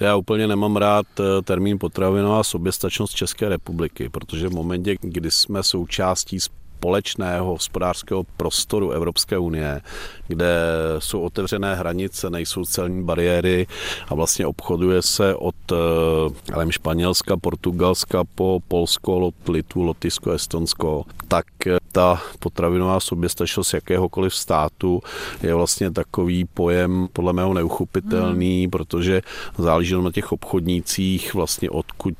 Já 0.00 0.16
úplně 0.16 0.46
nemám 0.46 0.76
rád 0.76 1.06
eh, 1.20 1.42
termín 1.42 1.78
potravinová 1.78 2.44
soběstačnost 2.44 3.14
České 3.14 3.48
republiky, 3.48 4.08
protože 4.08 4.48
v 4.48 4.52
momentě, 4.52 4.96
kdy 5.00 5.30
jsme 5.30 5.62
součástí 5.62 6.40
společného 6.78 7.46
hospodářského 7.46 8.24
prostoru 8.36 8.90
Evropské 8.90 9.38
unie, 9.38 9.80
kde 10.28 10.54
jsou 10.98 11.20
otevřené 11.20 11.74
hranice, 11.74 12.30
nejsou 12.30 12.64
celní 12.64 13.02
bariéry 13.02 13.66
a 14.08 14.14
vlastně 14.14 14.46
obchoduje 14.46 15.02
se 15.02 15.34
od 15.34 15.54
ale 16.52 16.72
Španělska, 16.72 17.36
Portugalska 17.36 18.24
po 18.34 18.60
Polsko, 18.68 19.32
Litvu, 19.48 19.82
Lotyšsko, 19.82 20.30
Estonsko, 20.30 21.04
tak 21.28 21.46
ta 21.92 22.22
potravinová 22.38 23.00
soběstačnost 23.00 23.74
jakéhokoliv 23.74 24.34
státu 24.34 25.00
je 25.42 25.54
vlastně 25.54 25.90
takový 25.90 26.44
pojem 26.44 27.08
podle 27.12 27.32
mého 27.32 27.54
neuchopitelný, 27.54 28.62
hmm. 28.62 28.70
protože 28.70 29.22
záleží 29.58 29.94
na 30.02 30.12
těch 30.12 30.32
obchodnících 30.32 31.34
vlastně 31.34 31.70
odkud, 31.70 32.14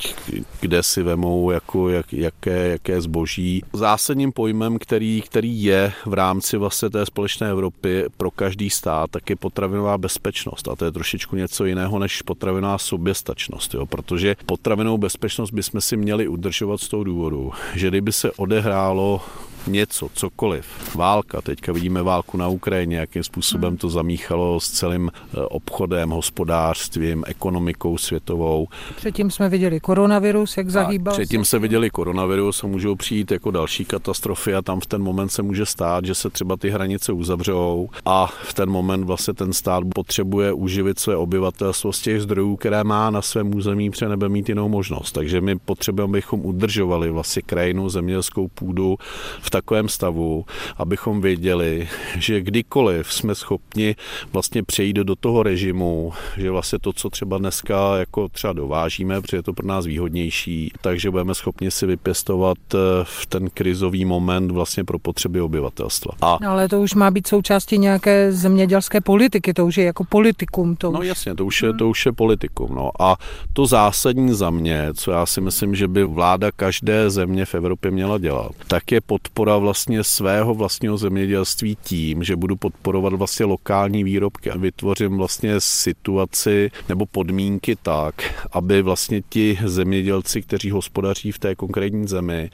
kde 0.60 0.82
si 0.82 1.02
vemou 1.02 1.50
jako 1.50 1.88
jak, 1.88 2.12
jaké, 2.12 2.68
jaké 2.68 3.00
zboží. 3.00 3.62
Zásadním 3.72 4.32
pojmem, 4.48 4.78
který, 4.78 5.22
který 5.22 5.62
je 5.62 5.92
v 6.06 6.14
rámci 6.14 6.56
vlastně 6.56 6.90
té 6.90 7.06
společné 7.06 7.50
Evropy 7.50 8.04
pro 8.16 8.30
každý 8.30 8.70
stát, 8.70 9.10
tak 9.10 9.30
je 9.30 9.36
potravinová 9.36 9.98
bezpečnost. 9.98 10.68
A 10.68 10.76
to 10.76 10.84
je 10.84 10.92
trošičku 10.92 11.36
něco 11.36 11.64
jiného 11.64 11.98
než 11.98 12.22
potravinová 12.22 12.78
soběstačnost, 12.78 13.74
jo, 13.74 13.86
protože 13.86 14.36
potravinovou 14.46 14.98
bezpečnost 14.98 15.50
bychom 15.50 15.80
si 15.80 15.96
měli 15.96 16.28
udržovat 16.28 16.80
z 16.80 16.88
toho 16.88 17.04
důvodu, 17.04 17.52
že 17.74 17.88
kdyby 17.88 18.12
se 18.12 18.32
odehrálo 18.32 19.20
něco, 19.66 20.08
cokoliv. 20.14 20.66
Válka, 20.94 21.40
teďka 21.40 21.72
vidíme 21.72 22.02
válku 22.02 22.36
na 22.36 22.48
Ukrajině, 22.48 22.96
jakým 22.96 23.22
způsobem 23.22 23.76
to 23.76 23.90
zamíchalo 23.90 24.60
s 24.60 24.70
celým 24.70 25.10
eh, 25.14 25.40
obchodem, 25.40 26.10
hospodářstvím, 26.10 27.24
ekonomikou 27.26 27.98
světovou. 27.98 28.68
Předtím 28.96 29.30
jsme 29.30 29.48
viděli 29.48 29.80
koronavirus, 29.80 30.56
jak 30.56 30.70
zahýbal. 30.70 31.14
předtím 31.14 31.44
se 31.44 31.58
viděli 31.58 31.90
koronavirus 31.90 32.64
a 32.64 32.66
můžou 32.66 32.96
přijít 32.96 33.30
jako 33.30 33.50
další 33.50 33.84
katastrofy 33.84 34.54
a 34.54 34.62
tam 34.62 34.80
v 34.80 34.86
ten 34.86 35.02
moment 35.02 35.28
se 35.28 35.42
může 35.42 35.66
stát, 35.66 36.04
že 36.04 36.14
se 36.14 36.30
třeba 36.30 36.56
ty 36.56 36.70
hranice 36.70 37.12
uzavřou 37.12 37.88
a 38.04 38.26
v 38.26 38.54
ten 38.54 38.70
moment 38.70 39.04
vlastně 39.04 39.34
ten 39.34 39.52
stát 39.52 39.84
potřebuje 39.94 40.52
uživit 40.52 40.98
své 40.98 41.16
obyvatelstvo 41.16 41.92
z 41.92 42.00
těch 42.00 42.22
zdrojů, 42.22 42.56
které 42.56 42.84
má 42.84 43.10
na 43.10 43.22
svém 43.22 43.54
území, 43.54 43.90
protože 43.90 44.08
nebe 44.08 44.28
mít 44.28 44.48
jinou 44.48 44.68
možnost. 44.68 45.12
Takže 45.12 45.40
my 45.40 45.58
potřebujeme, 45.58 46.10
abychom 46.10 46.46
udržovali 46.46 47.10
vlastně 47.10 47.42
krajinu, 47.42 47.88
zemědělskou 47.88 48.48
půdu 48.48 48.96
v 49.40 49.47
takovém 49.50 49.88
stavu, 49.88 50.44
abychom 50.76 51.20
věděli, 51.20 51.88
že 52.18 52.40
kdykoliv 52.40 53.12
jsme 53.12 53.34
schopni 53.34 53.96
vlastně 54.32 54.62
přejít 54.62 54.96
do 54.96 55.16
toho 55.16 55.42
režimu, 55.42 56.12
že 56.36 56.50
vlastně 56.50 56.78
to, 56.78 56.92
co 56.92 57.10
třeba 57.10 57.38
dneska 57.38 57.96
jako 57.96 58.28
třeba 58.28 58.52
dovážíme, 58.52 59.20
protože 59.20 59.36
je 59.36 59.42
to 59.42 59.52
pro 59.52 59.66
nás 59.66 59.86
výhodnější, 59.86 60.72
takže 60.80 61.10
budeme 61.10 61.34
schopni 61.34 61.70
si 61.70 61.86
vypěstovat 61.86 62.58
eh, 62.74 62.78
v 63.04 63.26
ten 63.26 63.50
krizový 63.50 64.04
moment 64.04 64.50
vlastně 64.50 64.84
pro 64.84 64.98
potřeby 64.98 65.40
obyvatelstva. 65.40 66.12
A 66.22 66.38
no, 66.42 66.50
ale 66.50 66.68
to 66.68 66.80
už 66.80 66.94
má 66.94 67.10
být 67.10 67.26
součástí 67.26 67.78
nějaké 67.78 68.32
zemědělské 68.32 69.00
politiky, 69.00 69.54
to 69.54 69.66
už 69.66 69.76
je 69.76 69.84
jako 69.84 70.04
politikum. 70.04 70.76
To 70.76 70.90
no 70.90 71.00
už... 71.00 71.06
jasně, 71.06 71.34
to 71.34 71.46
už, 71.46 71.62
je, 71.62 71.72
to 71.72 71.88
už 71.88 72.06
je 72.06 72.12
politikum. 72.12 72.74
No. 72.74 72.90
A 73.00 73.16
to 73.52 73.66
zásadní 73.66 74.34
za 74.34 74.50
mě, 74.50 74.88
co 74.94 75.10
já 75.10 75.26
si 75.26 75.40
myslím, 75.40 75.74
že 75.74 75.88
by 75.88 76.04
vláda 76.04 76.50
každé 76.52 77.10
země 77.10 77.44
v 77.44 77.54
Evropě 77.54 77.90
měla 77.90 78.18
dělat, 78.18 78.52
tak 78.68 78.92
je 78.92 79.00
podpora 79.00 79.37
podpora 79.38 79.58
vlastně 79.58 80.04
svého 80.04 80.54
vlastního 80.54 80.98
zemědělství 80.98 81.76
tím, 81.82 82.24
že 82.24 82.36
budu 82.36 82.56
podporovat 82.56 83.12
vlastně 83.12 83.46
lokální 83.46 84.04
výrobky 84.04 84.50
a 84.50 84.58
vytvořím 84.58 85.16
vlastně 85.16 85.54
situaci 85.58 86.70
nebo 86.88 87.06
podmínky 87.06 87.76
tak, 87.82 88.46
aby 88.52 88.82
vlastně 88.82 89.22
ti 89.28 89.58
zemědělci, 89.64 90.42
kteří 90.42 90.70
hospodaří 90.70 91.32
v 91.32 91.38
té 91.38 91.54
konkrétní 91.54 92.08
zemi 92.08 92.50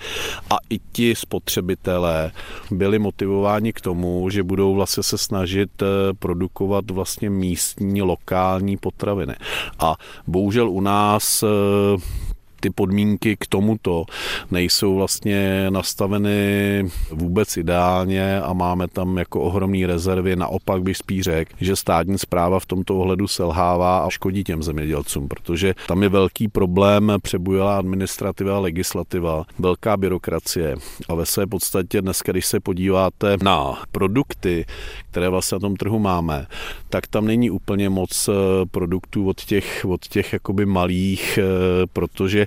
a 0.50 0.56
i 0.70 0.78
ti 0.92 1.14
spotřebitelé 1.14 2.30
byli 2.70 2.98
motivováni 2.98 3.72
k 3.72 3.80
tomu, 3.80 4.30
že 4.30 4.42
budou 4.42 4.74
vlastně 4.74 5.02
se 5.02 5.18
snažit 5.18 5.82
eh, 5.82 5.86
produkovat 6.18 6.90
vlastně 6.90 7.30
místní, 7.30 8.02
lokální 8.02 8.76
potraviny. 8.76 9.34
A 9.78 9.96
bohužel 10.26 10.70
u 10.70 10.80
nás 10.80 11.42
eh, 11.42 12.24
ty 12.64 12.70
podmínky 12.70 13.36
k 13.36 13.46
tomuto 13.46 14.04
nejsou 14.50 14.96
vlastně 14.96 15.66
nastaveny 15.70 16.84
vůbec 17.10 17.56
ideálně 17.56 18.40
a 18.40 18.52
máme 18.52 18.88
tam 18.88 19.18
jako 19.18 19.40
ohromné 19.40 19.86
rezervy. 19.86 20.36
Naopak 20.36 20.82
bych 20.82 20.96
spíš 20.96 21.22
řekl, 21.22 21.52
že 21.60 21.76
státní 21.76 22.18
zpráva 22.18 22.60
v 22.60 22.66
tomto 22.66 22.96
ohledu 22.96 23.28
selhává 23.28 23.98
a 23.98 24.10
škodí 24.10 24.44
těm 24.44 24.62
zemědělcům, 24.62 25.28
protože 25.28 25.74
tam 25.86 26.02
je 26.02 26.08
velký 26.08 26.48
problém 26.48 27.12
přebujelá 27.22 27.78
administrativa 27.78 28.56
a 28.56 28.60
legislativa, 28.60 29.44
velká 29.58 29.96
byrokracie 29.96 30.76
a 31.08 31.14
ve 31.14 31.26
své 31.26 31.46
podstatě 31.46 32.02
dneska, 32.02 32.32
když 32.32 32.46
se 32.46 32.60
podíváte 32.60 33.36
na 33.42 33.82
produkty, 33.92 34.66
které 35.10 35.28
vlastně 35.28 35.56
na 35.56 35.60
tom 35.60 35.76
trhu 35.76 35.98
máme, 35.98 36.46
tak 36.88 37.06
tam 37.06 37.26
není 37.26 37.50
úplně 37.50 37.88
moc 37.88 38.28
eh, 38.28 38.32
produktů 38.70 39.28
od 39.28 39.44
těch, 39.44 39.84
od 39.88 40.08
těch 40.08 40.32
jakoby 40.32 40.66
malých, 40.66 41.38
eh, 41.38 41.44
protože 41.92 42.46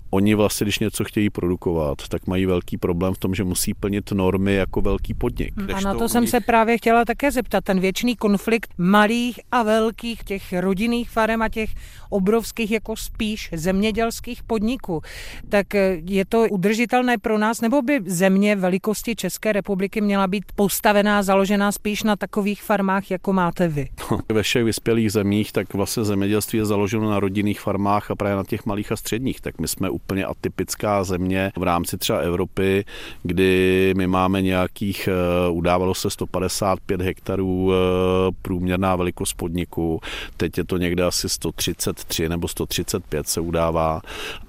oni 0.11 0.35
vlastně, 0.35 0.65
když 0.65 0.79
něco 0.79 1.03
chtějí 1.03 1.29
produkovat, 1.29 1.97
tak 2.09 2.27
mají 2.27 2.45
velký 2.45 2.77
problém 2.77 3.13
v 3.13 3.17
tom, 3.17 3.35
že 3.35 3.43
musí 3.43 3.73
plnit 3.73 4.11
normy 4.11 4.53
jako 4.53 4.81
velký 4.81 5.13
podnik. 5.13 5.53
A 5.73 5.79
na 5.79 5.93
to, 5.93 5.99
to 5.99 6.09
jsem 6.09 6.23
oni... 6.23 6.27
se 6.27 6.39
právě 6.39 6.77
chtěla 6.77 7.05
také 7.05 7.31
zeptat. 7.31 7.63
Ten 7.63 7.79
věčný 7.79 8.15
konflikt 8.15 8.73
malých 8.77 9.39
a 9.51 9.63
velkých 9.63 10.23
těch 10.23 10.53
rodinných 10.53 11.09
farem 11.09 11.41
a 11.41 11.49
těch 11.49 11.69
obrovských 12.09 12.71
jako 12.71 12.95
spíš 12.95 13.49
zemědělských 13.53 14.43
podniků. 14.43 15.01
Tak 15.49 15.75
eh, 15.75 16.01
je 16.05 16.25
to 16.25 16.41
udržitelné 16.49 17.17
pro 17.17 17.37
nás, 17.37 17.61
nebo 17.61 17.81
by 17.81 17.99
země 18.05 18.55
velikosti 18.55 19.15
České 19.15 19.53
republiky 19.53 20.01
měla 20.01 20.27
být 20.27 20.43
postavená, 20.55 21.23
založená 21.23 21.71
spíš 21.71 22.03
na 22.03 22.15
takových 22.15 22.63
farmách, 22.63 23.11
jako 23.11 23.33
máte 23.33 23.67
vy? 23.67 23.89
Ve 24.33 24.43
všech 24.43 24.63
vyspělých 24.63 25.11
zemích 25.11 25.51
tak 25.51 25.73
vlastně 25.73 26.03
zemědělství 26.03 26.59
je 26.59 26.65
založeno 26.65 27.09
na 27.09 27.19
rodinných 27.19 27.61
farmách 27.61 28.11
a 28.11 28.15
právě 28.15 28.35
na 28.35 28.43
těch 28.43 28.65
malých 28.65 28.91
a 28.91 28.95
středních. 28.95 29.41
Tak 29.41 29.59
my 29.59 29.67
jsme 29.67 29.89
úplně 30.03 30.25
atypická 30.25 31.03
země 31.03 31.51
v 31.57 31.63
rámci 31.63 31.97
třeba 31.97 32.19
Evropy, 32.19 32.85
kdy 33.23 33.93
my 33.97 34.07
máme 34.07 34.41
nějakých, 34.41 35.07
eh, 35.07 35.49
udávalo 35.49 35.93
se 35.93 36.09
155 36.09 37.01
hektarů 37.01 37.71
eh, 37.73 37.75
průměrná 38.41 38.95
velikost 38.95 39.33
podniku, 39.33 40.01
teď 40.37 40.57
je 40.57 40.63
to 40.63 40.77
někde 40.77 41.03
asi 41.03 41.29
133 41.29 42.29
nebo 42.29 42.47
135 42.47 43.27
se 43.27 43.41
udává. 43.41 44.01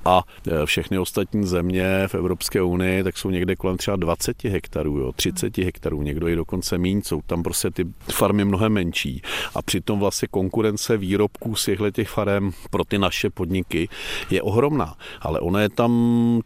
A 0.05 0.23
eh, 0.47 0.67
všechny 0.67 0.99
ostatní 0.99 1.47
země 1.47 2.05
v 2.07 2.15
Evropské 2.15 2.63
unii 2.63 3.05
tak 3.05 3.19
jsou 3.19 3.31
někde 3.31 3.57
kolem 3.57 3.77
třeba 3.77 3.97
20 3.97 4.45
hektarů, 4.45 4.99
jo, 4.99 5.13
30 5.13 5.59
hektarů, 5.59 6.03
někdo 6.03 6.29
i 6.29 6.37
dokonce 6.37 6.79
míň, 6.79 7.03
jsou 7.03 7.23
tam 7.27 7.43
prostě 7.43 7.71
ty 7.71 7.87
farmy 8.13 8.45
mnohem 8.45 8.73
menší. 8.73 9.23
A 9.55 9.63
přitom 9.63 10.01
vlastně 10.01 10.29
konkurence 10.31 10.97
výrobků 10.97 11.55
z 11.55 11.65
těchto 11.65 11.91
těch 11.91 12.09
farem 12.09 12.51
pro 12.71 12.85
ty 12.85 12.99
naše 12.99 13.31
podniky 13.31 13.89
je 14.31 14.43
ohromná, 14.43 14.95
ale 15.21 15.41
ono 15.43 15.59
je 15.59 15.69
tam 15.69 15.93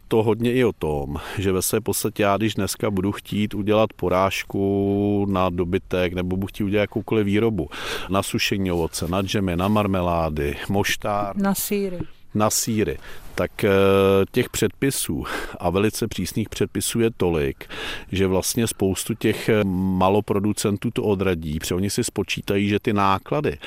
to 0.07 0.23
hodně 0.23 0.53
i 0.53 0.63
o 0.63 0.73
tom, 0.73 1.15
že 1.37 1.51
ve 1.51 1.61
své 1.61 1.81
podstatě 1.81 2.23
já, 2.23 2.37
když 2.37 2.53
dneska 2.53 2.91
budu 2.91 3.11
chtít 3.11 3.53
udělat 3.53 3.93
porážku 3.93 5.25
na 5.29 5.49
dobytek 5.49 6.13
nebo 6.13 6.37
budu 6.37 6.47
chtít 6.47 6.63
udělat 6.63 6.81
jakoukoliv 6.81 7.25
výrobu, 7.25 7.69
na 8.09 8.23
sušení 8.23 8.71
ovoce, 8.71 9.07
na 9.07 9.21
džemy, 9.21 9.55
na 9.55 9.67
marmelády, 9.67 10.55
moštár, 10.69 11.37
na 11.37 11.55
síry. 11.55 11.99
na 12.35 12.49
síry, 12.49 12.97
tak 13.35 13.63
eh, 13.63 13.69
těch 14.31 14.49
předpisů 14.49 15.23
a 15.59 15.69
velice 15.69 16.07
přísných 16.07 16.49
předpisů 16.49 16.99
je 16.99 17.09
tolik, 17.17 17.69
že 18.11 18.27
vlastně 18.27 18.67
spoustu 18.67 19.13
těch 19.13 19.49
eh, 19.49 19.63
maloproducentů 19.63 20.91
to 20.91 21.03
odradí, 21.03 21.59
protože 21.59 21.75
oni 21.75 21.89
si 21.89 22.03
spočítají, 22.03 22.69
že 22.69 22.79
ty 22.79 22.93
náklady 22.93 23.57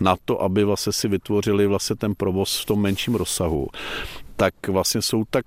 na 0.00 0.16
to, 0.24 0.42
aby 0.42 0.64
vlastně 0.64 0.92
si 0.92 1.08
vytvořili 1.08 1.66
vlastně 1.66 1.96
ten 1.96 2.14
provoz 2.14 2.60
v 2.60 2.66
tom 2.66 2.82
menším 2.82 3.14
rozsahu, 3.14 3.68
tak 4.40 4.68
vlastně 4.68 5.02
jsou 5.02 5.24
tak 5.30 5.44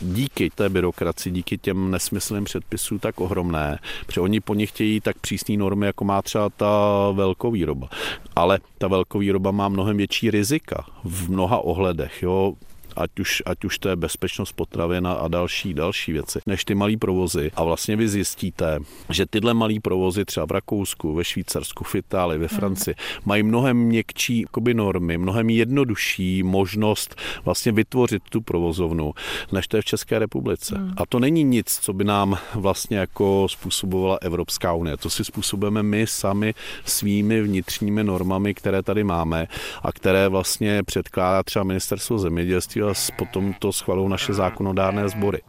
díky 0.00 0.50
té 0.50 0.68
byrokracii, 0.68 1.32
díky 1.32 1.58
těm 1.58 1.90
nesmyslným 1.90 2.44
předpisům 2.44 2.98
tak 2.98 3.20
ohromné, 3.20 3.78
protože 4.06 4.20
oni 4.20 4.40
po 4.40 4.54
nich 4.54 4.68
chtějí 4.68 5.00
tak 5.00 5.18
přísné 5.18 5.56
normy, 5.56 5.86
jako 5.86 6.04
má 6.04 6.22
třeba 6.22 6.50
ta 6.50 6.70
velkovýroba. 7.12 7.88
Ale 8.36 8.58
ta 8.78 8.88
velkovýroba 8.88 9.50
má 9.50 9.68
mnohem 9.68 9.96
větší 9.96 10.30
rizika 10.30 10.86
v 11.04 11.30
mnoha 11.30 11.58
ohledech. 11.58 12.22
Jo 12.22 12.54
ať 12.96 13.20
už, 13.20 13.42
ať 13.46 13.64
už 13.64 13.78
to 13.78 13.88
je 13.88 13.96
bezpečnost 13.96 14.52
potravin 14.52 15.06
a 15.06 15.28
další, 15.28 15.74
další 15.74 16.12
věci, 16.12 16.40
než 16.46 16.64
ty 16.64 16.74
malý 16.74 16.96
provozy. 16.96 17.50
A 17.56 17.64
vlastně 17.64 17.96
vy 17.96 18.08
zjistíte, 18.08 18.78
že 19.10 19.26
tyhle 19.26 19.54
malý 19.54 19.80
provozy 19.80 20.24
třeba 20.24 20.46
v 20.46 20.50
Rakousku, 20.50 21.14
ve 21.14 21.24
Švýcarsku, 21.24 21.84
v 21.84 21.94
Itálii, 21.94 22.38
ve 22.38 22.48
Francii 22.48 22.94
hmm. 22.98 23.22
mají 23.24 23.42
mnohem 23.42 23.76
měkčí 23.76 24.40
jakoby, 24.40 24.74
normy, 24.74 25.18
mnohem 25.18 25.50
jednodušší 25.50 26.42
možnost 26.42 27.16
vlastně 27.44 27.72
vytvořit 27.72 28.22
tu 28.30 28.40
provozovnu, 28.40 29.12
než 29.52 29.68
to 29.68 29.76
je 29.76 29.82
v 29.82 29.84
České 29.84 30.18
republice. 30.18 30.74
Hmm. 30.78 30.94
A 30.96 31.06
to 31.06 31.18
není 31.18 31.44
nic, 31.44 31.78
co 31.82 31.92
by 31.92 32.04
nám 32.04 32.38
vlastně 32.54 32.98
jako 32.98 33.46
způsobovala 33.50 34.18
Evropská 34.20 34.72
unie. 34.72 34.96
To 34.96 35.10
si 35.10 35.24
způsobujeme 35.24 35.82
my 35.82 36.06
sami 36.06 36.54
svými 36.84 37.42
vnitřními 37.42 38.04
normami, 38.04 38.54
které 38.54 38.82
tady 38.82 39.04
máme 39.04 39.46
a 39.82 39.92
které 39.92 40.28
vlastně 40.28 40.82
předkládá 40.82 41.42
třeba 41.42 41.64
ministerstvo 41.64 42.18
zemědělství 42.18 42.80
a 42.90 42.94
potom 43.16 43.54
to 43.58 43.72
schvalují 43.72 44.10
naše 44.10 44.34
zákonodárné 44.34 45.08
sbory. 45.08 45.40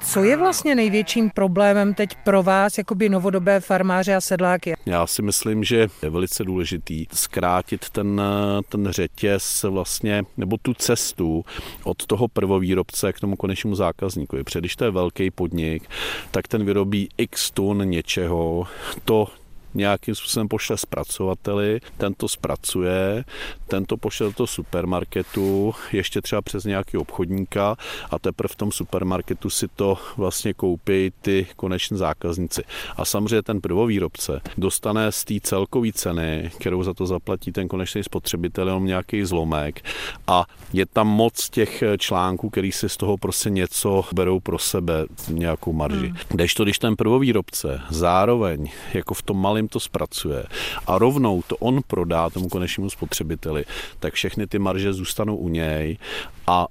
Co 0.00 0.24
je 0.24 0.36
vlastně 0.36 0.74
největším 0.74 1.30
problémem 1.30 1.94
teď 1.94 2.16
pro 2.24 2.42
vás, 2.42 2.78
jakoby 2.78 3.08
novodobé 3.08 3.60
farmáře 3.60 4.14
a 4.14 4.20
sedláky? 4.20 4.74
Já 4.86 5.06
si 5.06 5.22
myslím, 5.22 5.64
že 5.64 5.88
je 6.02 6.10
velice 6.10 6.44
důležitý 6.44 7.06
zkrátit 7.12 7.90
ten, 7.90 8.22
ten 8.68 8.88
řetěz 8.90 9.64
vlastně, 9.68 10.22
nebo 10.36 10.56
tu 10.62 10.74
cestu 10.74 11.44
od 11.84 12.06
toho 12.06 12.28
prvovýrobce 12.28 13.12
k 13.12 13.20
tomu 13.20 13.36
konečnému 13.36 13.74
zákazníkovi. 13.74 14.44
Protože 14.44 14.60
když 14.60 14.76
to 14.76 14.84
je 14.84 14.90
velký 14.90 15.30
podnik, 15.30 15.88
tak 16.30 16.48
ten 16.48 16.64
vyrobí 16.64 17.08
x 17.18 17.50
tun 17.50 17.78
něčeho, 17.90 18.66
to 19.04 19.28
nějakým 19.76 20.14
způsobem 20.14 20.48
pošle 20.48 20.76
zpracovateli, 20.76 21.80
ten 21.96 22.14
to 22.14 22.28
zpracuje, 22.28 23.24
ten 23.66 23.84
to 23.84 23.96
pošle 23.96 24.26
do 24.26 24.32
toho 24.32 24.46
supermarketu, 24.46 25.74
ještě 25.92 26.22
třeba 26.22 26.42
přes 26.42 26.64
nějaký 26.64 26.96
obchodníka 26.96 27.76
a 28.10 28.18
teprve 28.18 28.48
v 28.52 28.56
tom 28.56 28.72
supermarketu 28.72 29.50
si 29.50 29.68
to 29.68 29.98
vlastně 30.16 30.54
koupí 30.54 31.12
ty 31.20 31.46
koneční 31.56 31.98
zákazníci. 31.98 32.62
A 32.96 33.04
samozřejmě 33.04 33.42
ten 33.42 33.60
prvovýrobce 33.60 34.40
dostane 34.58 35.12
z 35.12 35.24
té 35.24 35.34
celkové 35.40 35.92
ceny, 35.92 36.50
kterou 36.60 36.82
za 36.82 36.94
to 36.94 37.06
zaplatí 37.06 37.52
ten 37.52 37.68
konečný 37.68 38.04
spotřebitel, 38.04 38.68
jenom 38.68 38.86
nějaký 38.86 39.24
zlomek 39.24 39.84
a 40.26 40.46
je 40.72 40.86
tam 40.86 41.08
moc 41.08 41.50
těch 41.50 41.82
článků, 41.98 42.50
který 42.50 42.72
si 42.72 42.88
z 42.88 42.96
toho 42.96 43.16
prostě 43.16 43.50
něco 43.50 44.04
berou 44.12 44.40
pro 44.40 44.58
sebe, 44.58 45.06
nějakou 45.28 45.72
marži. 45.72 46.06
Hmm. 46.06 46.16
Kdežto, 46.28 46.64
když 46.64 46.78
ten 46.78 46.96
prvovýrobce 46.96 47.80
zároveň 47.90 48.70
jako 48.94 49.14
v 49.14 49.22
tom 49.22 49.40
malém 49.40 49.65
to 49.68 49.80
zpracuje. 49.80 50.44
A 50.86 50.98
rovnou 50.98 51.42
to 51.46 51.56
on 51.56 51.80
prodá 51.86 52.30
tomu 52.30 52.48
konečnému 52.48 52.90
spotřebiteli, 52.90 53.64
tak 53.98 54.14
všechny 54.14 54.46
ty 54.46 54.58
marže 54.58 54.92
zůstanou 54.92 55.36
u 55.36 55.48
něj. 55.48 55.98
A 56.46 56.66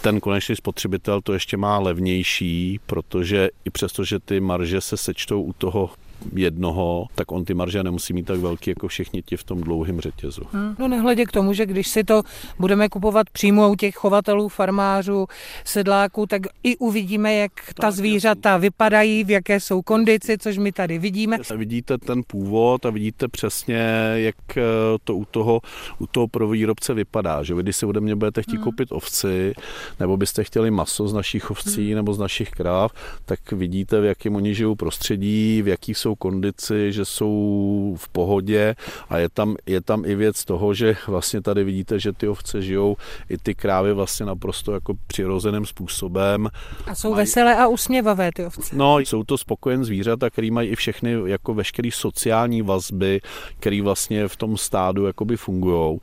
ten 0.00 0.20
konečný 0.20 0.56
spotřebitel 0.56 1.20
to 1.20 1.32
ještě 1.32 1.56
má 1.56 1.78
levnější, 1.78 2.80
protože 2.86 3.48
i 3.64 3.70
přesto, 3.70 4.04
že 4.04 4.18
ty 4.18 4.40
marže 4.40 4.80
se 4.80 4.96
sečtou 4.96 5.42
u 5.42 5.52
toho 5.52 5.90
jednoho, 6.32 7.06
tak 7.14 7.32
on 7.32 7.44
ty 7.44 7.54
marže 7.54 7.82
nemusí 7.82 8.12
mít 8.12 8.26
tak 8.26 8.40
velký 8.40 8.70
jako 8.70 8.88
všichni 8.88 9.22
ti 9.22 9.36
v 9.36 9.44
tom 9.44 9.60
dlouhém 9.60 10.00
řetězu. 10.00 10.42
Hmm. 10.52 10.74
No 10.78 10.88
nehledě 10.88 11.24
k 11.24 11.32
tomu, 11.32 11.52
že 11.52 11.66
když 11.66 11.88
si 11.88 12.04
to 12.04 12.22
budeme 12.58 12.88
kupovat 12.88 13.30
přímo 13.30 13.70
u 13.70 13.74
těch 13.74 13.94
chovatelů, 13.94 14.48
farmářů, 14.48 15.26
sedláků, 15.64 16.26
tak 16.26 16.42
i 16.62 16.76
uvidíme, 16.76 17.34
jak 17.34 17.52
ta 17.80 17.90
zvířata 17.90 18.56
vypadají, 18.56 19.24
v 19.24 19.30
jaké 19.30 19.60
jsou 19.60 19.82
kondici, 19.82 20.38
což 20.38 20.58
my 20.58 20.72
tady 20.72 20.98
vidíme. 20.98 21.38
Vidíte 21.56 21.98
ten 21.98 22.22
původ 22.26 22.86
a 22.86 22.90
vidíte 22.90 23.28
přesně, 23.28 23.78
jak 24.14 24.56
eh, 24.56 24.62
to 25.04 25.16
u 25.16 25.24
toho, 25.24 25.60
u 25.98 26.06
toho 26.06 26.28
pro 26.28 26.48
výrobce 26.48 26.94
vypadá. 26.94 27.42
Že 27.42 27.54
vy, 27.54 27.62
když 27.62 27.76
si 27.76 27.86
ode 27.86 28.00
mě 28.00 28.16
budete 28.16 28.42
chtít 28.42 28.54
hmm. 28.54 28.64
koupit 28.64 28.88
ovci, 28.92 29.52
nebo 30.00 30.16
byste 30.16 30.44
chtěli 30.44 30.70
maso 30.70 31.08
z 31.08 31.14
našich 31.14 31.50
ovcí 31.50 31.86
hmm. 31.86 31.96
nebo 31.96 32.14
z 32.14 32.18
našich 32.18 32.50
kráv, 32.50 32.92
tak 33.24 33.52
vidíte, 33.52 34.00
v 34.00 34.04
jakém 34.04 34.36
oni 34.36 34.54
žijou 34.54 34.74
prostředí, 34.74 35.62
v 35.62 35.68
jakých 35.68 35.98
jsou 35.98 36.05
kondici, 36.14 36.92
že 36.92 37.04
jsou 37.04 37.96
v 37.98 38.08
pohodě 38.08 38.74
a 39.08 39.18
je 39.18 39.28
tam, 39.28 39.56
je 39.66 39.80
tam 39.80 40.04
i 40.04 40.14
věc 40.14 40.44
toho, 40.44 40.74
že 40.74 40.96
vlastně 41.06 41.40
tady 41.40 41.64
vidíte, 41.64 42.00
že 42.00 42.12
ty 42.12 42.28
ovce 42.28 42.62
žijou 42.62 42.96
i 43.28 43.38
ty 43.38 43.54
krávy 43.54 43.92
vlastně 43.92 44.26
naprosto 44.26 44.72
jako 44.72 44.94
přirozeným 45.06 45.66
způsobem. 45.66 46.48
A 46.86 46.94
jsou 46.94 47.10
mají... 47.10 47.22
veselé 47.22 47.56
a 47.56 47.66
usměvavé 47.66 48.30
ty 48.34 48.46
ovce. 48.46 48.76
No, 48.76 48.98
jsou 48.98 49.24
to 49.24 49.38
spokojen 49.38 49.84
zvířata, 49.84 50.30
který 50.30 50.50
mají 50.50 50.68
i 50.68 50.76
všechny 50.76 51.16
jako 51.24 51.54
veškeré 51.54 51.88
sociální 51.92 52.62
vazby, 52.62 53.20
které 53.58 53.82
vlastně 53.82 54.28
v 54.28 54.36
tom 54.36 54.56
stádu 54.56 55.06
jakoby 55.06 55.36
fungují. 55.36 55.98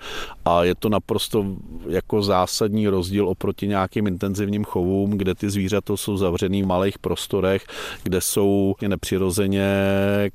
A 0.45 0.63
je 0.63 0.75
to 0.75 0.89
naprosto 0.89 1.45
jako 1.89 2.21
zásadní 2.21 2.87
rozdíl 2.87 3.29
oproti 3.29 3.67
nějakým 3.67 4.07
intenzivním 4.07 4.63
chovům, 4.63 5.11
kde 5.11 5.35
ty 5.35 5.49
zvířata 5.49 5.97
jsou 5.97 6.17
zavřený 6.17 6.63
v 6.63 6.65
malých 6.65 6.99
prostorech, 6.99 7.65
kde 8.03 8.21
jsou 8.21 8.75
nepřirozeně 8.87 9.67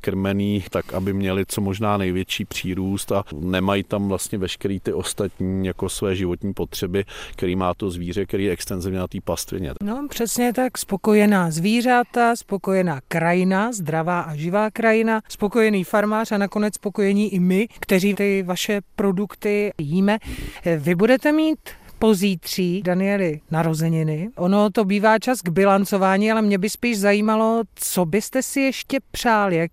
krmený 0.01 0.65
tak, 0.71 0.95
aby 0.95 1.13
měli 1.13 1.45
co 1.49 1.61
možná 1.61 1.97
největší 1.97 2.45
přírůst 2.45 3.13
a 3.13 3.25
nemají 3.35 3.83
tam 3.83 4.09
vlastně 4.09 4.39
veškerý 4.39 4.81
ty 4.81 4.93
ostatní 4.93 5.67
jako 5.67 5.89
své 5.89 6.17
životní 6.17 6.55
potřeby, 6.55 7.05
který 7.33 7.57
má 7.57 7.75
to 7.75 7.91
zvíře, 7.91 8.27
který 8.27 8.45
je 8.45 8.53
extenzivně 8.53 8.99
na 8.99 9.07
té 9.07 9.19
pastvině. 9.25 9.73
No 9.83 10.07
přesně 10.09 10.53
tak, 10.53 10.79
spokojená 10.79 11.51
zvířata, 11.51 12.37
spokojená 12.37 13.01
krajina, 13.09 13.73
zdravá 13.73 14.21
a 14.21 14.35
živá 14.35 14.71
krajina, 14.71 15.21
spokojený 15.29 15.85
farmář 15.85 16.33
a 16.33 16.39
nakonec 16.39 16.75
spokojení 16.75 17.35
i 17.35 17.41
my, 17.41 17.69
kteří 17.81 18.15
ty 18.15 18.43
vaše 18.43 18.81
produkty 18.97 19.73
jíme. 19.79 20.19
Vy 20.77 20.95
budete 20.95 21.33
mít 21.33 21.59
pozítří 21.99 22.83
Danieli 22.83 23.41
narozeniny. 23.51 24.31
Ono 24.37 24.71
to 24.71 24.85
bývá 24.85 25.19
čas 25.19 25.41
k 25.41 25.49
bilancování, 25.49 26.33
ale 26.33 26.43
mě 26.43 26.59
by 26.59 26.71
spíš 26.71 26.99
zajímalo, 26.99 27.63
co 27.75 28.07
byste 28.07 28.43
si 28.43 28.61
ještě 28.61 28.99
přál, 29.11 29.53
jak, 29.53 29.71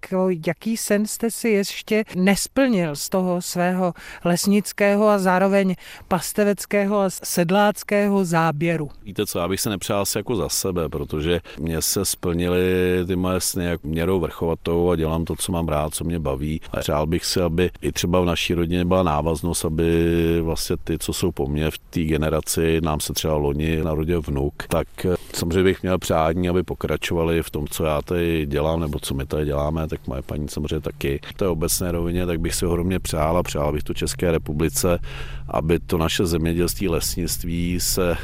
jaký 0.47 0.77
sen 0.77 1.05
jste 1.05 1.31
si 1.31 1.49
ještě 1.49 2.03
nesplnil 2.15 2.95
z 2.95 3.09
toho 3.09 3.41
svého 3.41 3.93
lesnického 4.25 5.07
a 5.07 5.19
zároveň 5.19 5.75
pasteveckého 6.07 6.99
a 6.99 7.09
sedláckého 7.09 8.25
záběru. 8.25 8.89
Víte 9.03 9.25
co, 9.25 9.39
já 9.39 9.47
bych 9.47 9.61
se 9.61 9.69
nepřál 9.69 10.01
asi 10.01 10.17
jako 10.17 10.35
za 10.35 10.49
sebe, 10.49 10.89
protože 10.89 11.39
mě 11.59 11.81
se 11.81 12.05
splnily 12.05 12.63
ty 13.07 13.15
moje 13.15 13.41
sny 13.41 13.65
jak 13.65 13.83
měrou 13.83 14.19
vrchovatou 14.19 14.89
a 14.89 14.95
dělám 14.95 15.25
to, 15.25 15.35
co 15.35 15.51
mám 15.51 15.67
rád, 15.67 15.93
co 15.93 16.03
mě 16.03 16.19
baví. 16.19 16.61
A 16.71 16.77
přál 16.77 17.07
bych 17.07 17.25
si, 17.25 17.41
aby 17.41 17.69
i 17.81 17.91
třeba 17.91 18.21
v 18.21 18.25
naší 18.25 18.53
rodině 18.53 18.85
byla 18.85 19.03
návaznost, 19.03 19.65
aby 19.65 20.15
vlastně 20.41 20.75
ty, 20.83 20.97
co 20.97 21.13
jsou 21.13 21.31
po 21.31 21.47
mně 21.47 21.71
v 21.71 21.77
té 21.77 22.14
generaci, 22.15 22.81
nám 22.81 22.99
se 22.99 23.13
třeba 23.13 23.35
loni 23.35 23.83
narodil 23.83 24.21
vnuk, 24.21 24.53
tak 24.67 24.87
eh, 25.05 25.15
samozřejmě 25.33 25.63
bych 25.63 25.83
měl 25.83 25.97
přání, 25.97 26.49
aby 26.49 26.63
pokračovali 26.63 27.43
v 27.43 27.49
tom, 27.49 27.67
co 27.67 27.85
já 27.85 28.01
tady 28.01 28.45
dělám, 28.45 28.79
nebo 28.79 28.99
co 28.99 29.13
my 29.13 29.25
tady 29.25 29.45
děláme, 29.45 29.87
tak 29.87 30.07
moje 30.07 30.21
paní 30.21 30.47
samozřejmě 30.47 30.79
taky. 30.79 31.19
V 31.27 31.33
té 31.33 31.47
obecné 31.47 31.91
rovině, 31.91 32.25
tak 32.25 32.39
bych 32.39 32.55
si 32.55 32.65
ohromně 32.65 32.99
přál 32.99 33.37
a 33.37 33.43
přál 33.43 33.73
bych 33.73 33.83
to 33.83 33.93
České 33.93 34.31
republice, 34.31 34.99
aby 35.47 35.79
to 35.79 35.97
naše 35.97 36.25
zemědělství, 36.25 36.87
lesnictví 36.87 37.79
se 37.79 38.11
eh, 38.11 38.17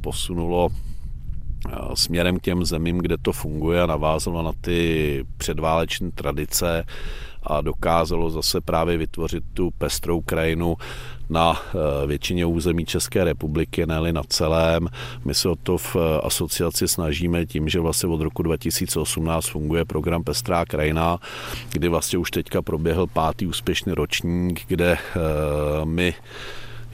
posunulo 0.00 0.68
směrem 1.94 2.38
k 2.38 2.42
těm 2.42 2.64
zemím, 2.64 2.98
kde 2.98 3.16
to 3.22 3.32
funguje 3.32 3.82
a 3.82 3.86
navázalo 3.86 4.42
na 4.42 4.52
ty 4.60 5.24
předváleční 5.36 6.12
tradice 6.12 6.84
a 7.42 7.60
dokázalo 7.60 8.30
zase 8.30 8.60
právě 8.60 8.96
vytvořit 8.96 9.44
tu 9.54 9.70
pestrou 9.78 10.20
krajinu 10.20 10.76
na 11.30 11.52
eh, 11.52 12.06
většině 12.06 12.46
území 12.46 12.84
České 12.84 13.24
republiky, 13.24 13.86
ne 13.86 14.12
na 14.12 14.22
celém. 14.28 14.88
My 15.24 15.34
se 15.34 15.48
o 15.48 15.56
to 15.56 15.78
v 15.78 15.96
eh, 15.96 16.20
asociaci 16.22 16.88
snažíme 16.88 17.46
tím, 17.46 17.68
že 17.68 17.80
vlastně 17.80 18.08
od 18.08 18.20
roku 18.20 18.42
2018 18.42 19.46
funguje 19.46 19.84
program 19.84 20.24
Pestrá 20.24 20.64
krajina, 20.64 21.18
kdy 21.72 21.88
vlastně 21.88 22.18
už 22.18 22.30
teďka 22.30 22.62
proběhl 22.62 23.06
pátý 23.06 23.46
úspěšný 23.46 23.92
ročník, 23.92 24.60
kde 24.66 24.92
eh, 24.92 24.98
my 25.84 26.14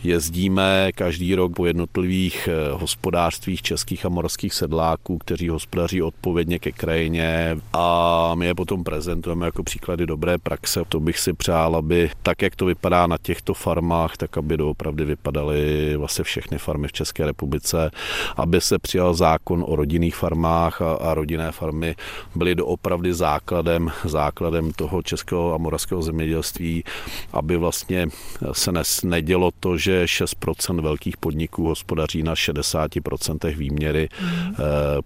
Jezdíme 0.04 0.92
každý 0.94 1.34
rok 1.34 1.52
po 1.56 1.66
jednotlivých 1.66 2.48
eh, 2.48 2.72
hospodářstvích 2.72 3.62
českých 3.62 4.06
a 4.06 4.08
morských 4.08 4.54
sedláků, 4.54 5.18
kteří 5.18 5.48
hospodaří 5.48 6.02
odpovědně 6.02 6.58
ke 6.58 6.72
krajině. 6.72 7.58
A 7.72 8.34
my 8.34 8.46
je 8.46 8.54
potom 8.54 8.84
prezentujeme 8.84 9.46
jako 9.46 9.62
příklady 9.62 10.06
dobré 10.06 10.38
praxe. 10.38 10.82
To 10.88 11.00
bych 11.00 11.18
si 11.18 11.32
přál, 11.32 11.76
aby 11.76 12.10
tak, 12.22 12.42
jak 12.42 12.56
to 12.56 12.66
vypadá 12.66 13.06
na 13.06 13.18
těchto 13.22 13.54
farmách, 13.54 14.16
tak 14.16 14.38
aby 14.38 14.56
doopravdy 14.56 15.04
vypadaly 15.04 15.96
vlastně 15.96 16.24
všechny 16.24 16.58
farmy 16.58 16.88
v 16.88 16.92
České 16.92 17.26
republice, 17.26 17.90
aby 18.36 18.60
se 18.60 18.78
přijal 18.78 19.14
zákon 19.14 19.64
o 19.68 19.76
rodinných 19.76 20.16
farmách 20.16 20.82
a, 20.82 20.92
a 20.92 21.14
rodinné 21.14 21.52
farmy 21.52 21.94
byly 22.34 22.54
doopravdy 22.54 23.14
základem, 23.14 23.90
základem 24.04 24.72
toho 24.72 25.02
českého 25.02 25.54
a 25.54 25.58
moravského 25.58 26.02
zemědělství, 26.02 26.84
aby 27.32 27.56
vlastně 27.56 28.08
se 28.52 28.72
nes, 28.72 29.02
nedělo 29.02 29.50
to, 29.60 29.76
že 29.76 29.93
že 29.94 30.24
6% 30.24 30.80
velkých 30.80 31.16
podniků 31.16 31.66
hospodaří 31.66 32.22
na 32.22 32.34
60% 32.34 33.56
výměry 33.56 34.08
mm. 34.20 34.54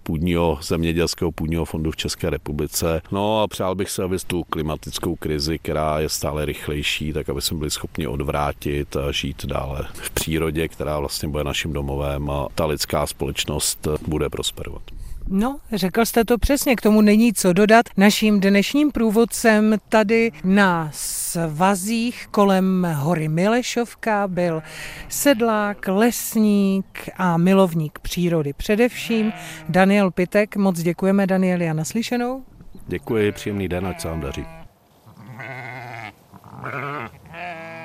půdního 0.03 0.59
zemědělského 0.63 1.33
půdního 1.33 1.65
fondu 1.65 1.91
v 1.91 1.97
České 1.97 2.31
republice. 2.31 3.03
No 3.13 3.43
a 3.43 3.49
přál 3.49 3.75
bych 3.75 3.91
se, 3.91 4.03
aby 4.03 4.17
tu 4.27 4.45
klimatickou 4.45 5.17
krizi, 5.17 5.59
která 5.59 6.01
je 6.01 6.09
stále 6.09 6.45
rychlejší, 6.45 7.13
tak 7.13 7.29
aby 7.29 7.43
jsme 7.43 7.59
byli 7.59 7.71
schopni 7.71 8.07
odvrátit 8.07 8.97
a 8.97 9.13
žít 9.13 9.47
dále 9.47 9.87
v 9.93 10.11
přírodě, 10.11 10.69
která 10.69 10.99
vlastně 10.99 11.29
bude 11.29 11.45
naším 11.45 11.73
domovem 11.73 12.31
a 12.31 12.47
ta 12.55 12.67
lidská 12.67 13.07
společnost 13.07 13.89
bude 14.07 14.31
prosperovat. 14.31 14.98
No, 15.31 15.59
řekl 15.73 16.05
jste 16.05 16.25
to 16.25 16.39
přesně, 16.39 16.77
k 16.77 16.81
tomu 16.81 17.01
není 17.01 17.33
co 17.33 17.53
dodat. 17.53 17.87
Naším 17.97 18.41
dnešním 18.41 18.91
průvodcem 18.93 19.77
tady 19.89 20.33
na 20.45 20.91
svazích 20.93 22.27
kolem 22.31 22.87
hory 22.95 23.29
Milešovka 23.29 24.29
byl 24.29 24.63
sedlák, 25.09 25.89
lesník 25.89 27.09
a 27.17 27.37
milovník 27.37 27.99
přírody. 27.99 28.53
Především 28.53 29.33
Daniel 29.69 30.11
Pitek. 30.11 30.57
Moc 30.57 30.81
děkujeme 30.81 31.27
Danieli 31.27 31.71
a 31.71 31.73
naslyšenou. 31.73 32.45
Děkuji, 32.87 33.33
příjemný 33.33 33.69
den, 33.69 33.87
ať 33.87 34.01
se 34.01 34.09
vám 34.09 34.21
daří. 34.21 34.47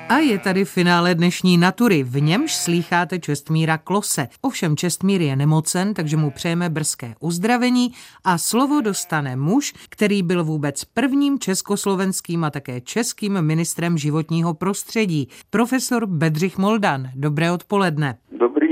A 0.08 0.18
je 0.18 0.38
tady 0.38 0.64
finále 0.64 1.14
dnešní 1.14 1.58
natury, 1.58 2.02
v 2.02 2.20
němž 2.20 2.54
slýcháte 2.54 3.18
Čestmíra 3.18 3.78
Klose. 3.78 4.28
Ovšem 4.40 4.76
Čestmír 4.76 5.20
je 5.20 5.36
nemocen, 5.36 5.94
takže 5.94 6.16
mu 6.16 6.30
přejeme 6.30 6.70
brzké 6.70 7.14
uzdravení 7.20 7.92
a 8.24 8.38
slovo 8.38 8.80
dostane 8.80 9.36
muž, 9.36 9.74
který 9.88 10.22
byl 10.22 10.44
vůbec 10.44 10.84
prvním 10.84 11.38
československým 11.38 12.44
a 12.44 12.50
také 12.50 12.80
českým 12.80 13.42
ministrem 13.42 13.98
životního 13.98 14.54
prostředí, 14.54 15.28
profesor 15.50 16.06
Bedřich 16.06 16.58
Moldan. 16.58 17.10
Dobré 17.14 17.52
odpoledne. 17.52 18.18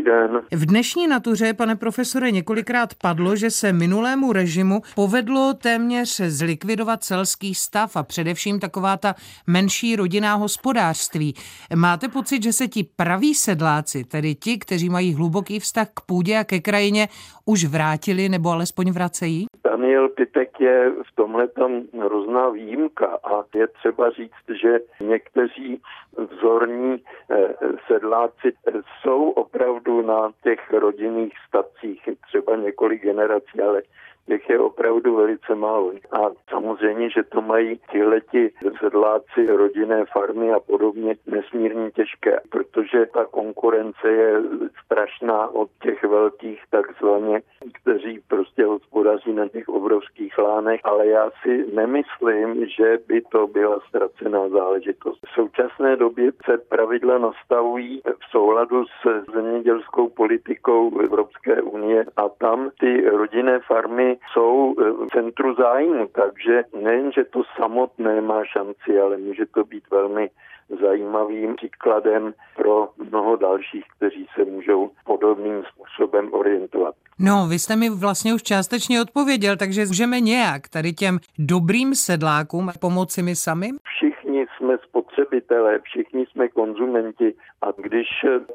Den. 0.05 0.41
V 0.53 0.67
dnešní 0.67 1.07
natuře, 1.07 1.55
pane 1.55 1.77
profesore, 1.77 2.31
několikrát 2.31 2.95
padlo, 2.95 3.37
že 3.37 3.51
se 3.51 3.73
minulému 3.73 4.33
režimu 4.33 4.83
povedlo 4.95 5.55
téměř 5.55 6.21
zlikvidovat 6.29 7.05
celský 7.05 7.55
stav 7.55 7.97
a 7.97 8.03
především 8.03 8.61
taková 8.61 8.97
ta 8.97 9.15
menší 9.47 9.97
rodinná 9.97 10.35
hospodářství. 10.35 11.35
Máte 11.75 12.09
pocit, 12.09 12.43
že 12.43 12.53
se 12.53 12.69
ti 12.69 12.85
praví 12.97 13.35
sedláci, 13.35 14.05
tedy 14.05 14.35
ti, 14.35 14.59
kteří 14.59 14.89
mají 14.89 15.15
hluboký 15.15 15.61
vztah 15.61 15.89
k 15.95 16.01
půdě 16.01 16.39
a 16.39 16.45
ke 16.45 16.61
krajině, 16.61 17.09
už 17.45 17.65
vrátili 17.65 18.29
nebo 18.29 18.51
alespoň 18.51 18.91
vracejí? 18.91 19.47
Daniel 19.83 20.09
Pitek 20.09 20.61
je 20.61 20.91
v 20.91 21.15
tomhle 21.15 21.49
tam 21.49 21.83
hrozná 22.01 22.49
výjimka 22.49 23.07
a 23.07 23.45
je 23.55 23.67
třeba 23.67 24.11
říct, 24.11 24.61
že 24.63 24.79
někteří 25.01 25.83
vzorní 26.17 27.03
eh, 27.31 27.55
sedláci 27.87 28.53
jsou 29.01 29.31
opravdu 29.31 30.03
na 30.03 30.31
těch 30.43 30.73
rodinných 30.73 31.33
stacích, 31.49 32.09
třeba 32.27 32.57
několik 32.57 33.03
generací, 33.03 33.61
ale 33.61 33.83
těch 34.27 34.49
je 34.49 34.59
opravdu 34.59 35.17
velice 35.17 35.55
málo. 35.55 35.93
A 36.13 36.19
samozřejmě, 36.51 37.11
že 37.11 37.23
to 37.23 37.43
mají 37.43 37.81
tihleti 37.91 38.51
sedláci, 38.81 39.47
rodinné 39.47 40.05
farmy 40.13 40.53
a 40.53 40.61
podobně 40.61 41.15
nesmírně 41.27 41.91
těžké, 41.91 42.41
protože 42.51 43.07
ta 43.07 43.25
konkurence 43.25 44.09
je 44.09 44.43
strašná 44.85 45.49
od 45.49 45.71
těch 45.83 46.05
velkých 46.05 46.63
takzvaně, 46.71 47.41
kteří 47.83 48.21
prostě 48.29 48.65
hospodaří 48.65 49.33
na 49.33 49.49
těch 49.49 49.69
obrovských 49.69 50.39
lánech, 50.39 50.81
ale 50.85 51.07
já 51.07 51.31
si 51.43 51.67
nemyslím, 51.75 52.67
že 52.77 52.99
by 53.07 53.23
to 53.23 53.47
byla 53.47 53.81
ztracená 53.89 54.49
záležitost. 54.49 55.19
V 55.27 55.35
současné 55.35 55.97
době 55.97 56.33
se 56.45 56.59
pravidla 56.59 57.19
nastavují 57.19 58.03
v 58.05 58.31
souladu 58.31 58.85
s 58.85 59.33
zemědělskou 59.35 60.09
politikou 60.09 61.01
Evropské 61.01 61.63
unie 61.63 62.05
a 62.17 62.29
tam 62.29 62.71
ty 62.81 63.11
rodinné 63.11 63.61
farmy 63.61 64.12
jsou 64.33 64.75
eh, 64.79 64.91
v 64.93 65.07
centru 65.13 65.55
zájmu, 65.55 66.07
takže 66.07 66.65
nejen, 66.83 67.13
že 67.13 67.25
to 67.25 67.43
samotné 67.57 68.21
má 68.21 68.45
šanci, 68.45 69.01
ale 69.01 69.17
může 69.17 69.47
to 69.47 69.65
být 69.65 69.85
velmi 69.91 70.31
zajímavým 70.81 71.55
příkladem 71.57 72.35
pro 72.57 72.89
mnoho 73.11 73.37
dalších, 73.37 73.85
kteří 73.97 74.27
se 74.35 74.45
můžou 74.45 74.91
podobným 75.05 75.63
způsobem 75.65 76.29
orientovat. 76.33 76.95
No, 77.19 77.47
vy 77.51 77.59
jste 77.59 77.77
mi 77.77 77.91
vlastně 77.91 78.35
už 78.35 78.43
částečně 78.43 79.01
odpověděl, 79.01 79.57
takže 79.57 79.87
můžeme 79.87 80.21
nějak 80.21 80.69
tady 80.69 80.93
těm 80.93 81.19
dobrým 81.39 81.95
sedlákům 81.95 82.71
pomoci 82.81 83.23
my 83.23 83.37
sami? 83.37 83.69
Všichni 83.85 84.47
jsme 84.57 84.79
spotřebitelé, 84.89 85.79
všichni 85.83 86.27
jsme 86.27 86.49
konzumenti 86.49 87.35
a 87.63 87.67
když 87.77 88.09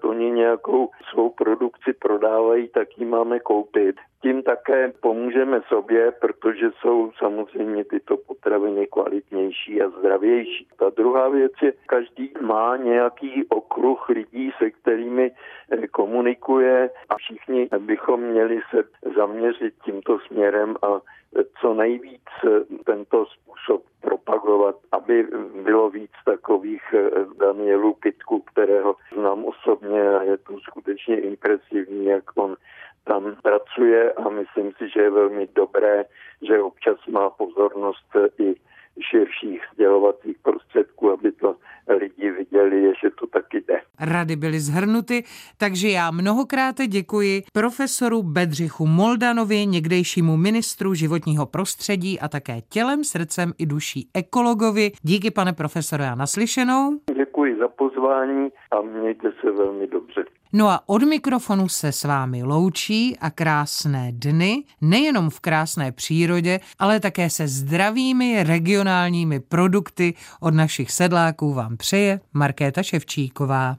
oni 0.04 0.32
nějakou 0.32 0.90
svou 1.12 1.30
produkci 1.30 1.94
prodávají, 2.00 2.70
tak 2.74 2.88
ji 2.98 3.06
máme 3.06 3.40
koupit. 3.40 3.96
Tím 4.22 4.44
také 4.44 4.94
pomůžeme 5.02 5.62
sobě, 5.68 6.12
protože 6.12 6.72
jsou 6.72 7.12
samozřejmě 7.18 7.84
tyto 7.84 8.18
potraviny 8.18 8.88
kvalitnější 8.88 9.82
a 9.82 9.90
zdravější. 9.90 10.68
Ta 10.80 10.90
druhá 10.90 11.30
věc 11.30 11.52
je, 11.62 11.74
každý 11.86 12.34
má 12.42 12.78
nějaký 12.78 13.46
okruh 13.50 14.10
lidí, 14.10 14.52
se 14.58 14.72
kterými 14.72 15.32
eh, 15.72 15.88
komunikuje 15.88 16.90
a 17.10 17.16
všichni 17.18 17.70
bychom 17.80 18.22
měli 18.22 18.62
se 18.70 18.84
zaměřit 19.16 19.74
tímto 19.86 20.20
směrem 20.20 20.76
a 20.82 21.02
co 21.62 21.74
nejvíc 21.74 22.26
eh, 22.46 22.50
tento 22.86 23.26
způsob 23.26 23.84
propagovat, 24.02 24.76
aby 24.92 25.28
bylo 25.64 25.90
víc 25.90 26.12
takových 26.26 26.84
eh, 26.94 27.10
Danielů 27.40 27.94
Pitku, 27.94 28.40
kterého 28.42 28.96
znám 29.14 29.46
osobně 29.46 30.10
a 30.10 30.24
je 30.24 30.38
to 30.38 30.60
skutečně 30.60 31.22
impresivní, 31.22 32.06
jak 32.06 32.24
on 32.36 32.56
pracuje 33.48 34.12
a 34.14 34.30
myslím 34.30 34.72
si, 34.78 34.90
že 34.94 35.00
je 35.02 35.10
velmi 35.10 35.48
dobré, 35.56 36.06
že 36.48 36.62
občas 36.62 36.98
má 37.08 37.30
pozornost 37.30 38.10
i 38.40 38.56
širších 39.12 39.62
sdělovacích 39.74 40.38
prostředků, 40.44 41.12
aby 41.12 41.32
to 41.32 41.56
lidi 42.00 42.32
viděli, 42.32 42.94
že 43.04 43.10
to 43.20 43.28
taky 43.28 43.58
jde. 43.68 43.82
Rady 44.00 44.36
byly 44.36 44.60
zhrnuty, 44.60 45.24
takže 45.58 45.88
já 45.90 46.12
mnohokrát 46.12 46.76
děkuji 46.88 47.44
profesoru 47.54 48.24
Bedřichu 48.24 48.88
Moldanovi, 48.88 49.66
někdejšímu 49.66 50.38
ministru 50.38 50.94
životního 50.94 51.46
prostředí 51.46 52.20
a 52.20 52.28
také 52.28 52.62
tělem, 52.70 53.04
srdcem 53.04 53.54
i 53.58 53.66
duší 53.66 54.10
ekologovi. 54.14 54.92
Díky, 55.02 55.32
pane 55.32 55.54
profesore, 55.54 56.10
a 56.10 56.16
naslyšenou. 56.16 57.00
Pozvání 58.08 58.50
a 58.72 58.82
mějte 58.82 59.32
se 59.42 59.52
velmi 59.52 59.88
dobře. 59.88 60.26
No 60.54 60.70
a 60.70 60.84
od 60.86 61.04
mikrofonu 61.04 61.70
se 61.70 61.92
s 61.92 62.04
vámi 62.04 62.44
loučí 62.44 63.18
a 63.22 63.30
krásné 63.30 64.12
dny, 64.14 64.64
nejenom 64.82 65.30
v 65.30 65.40
krásné 65.40 65.92
přírodě, 65.92 66.60
ale 66.80 67.00
také 67.00 67.30
se 67.30 67.48
zdravými 67.48 68.44
regionálními 68.44 69.40
produkty 69.40 70.14
od 70.42 70.54
našich 70.54 70.92
sedláků 70.92 71.54
vám 71.54 71.78
přeje 71.78 72.20
Markéta 72.34 72.84
Ševčíková. 72.84 73.76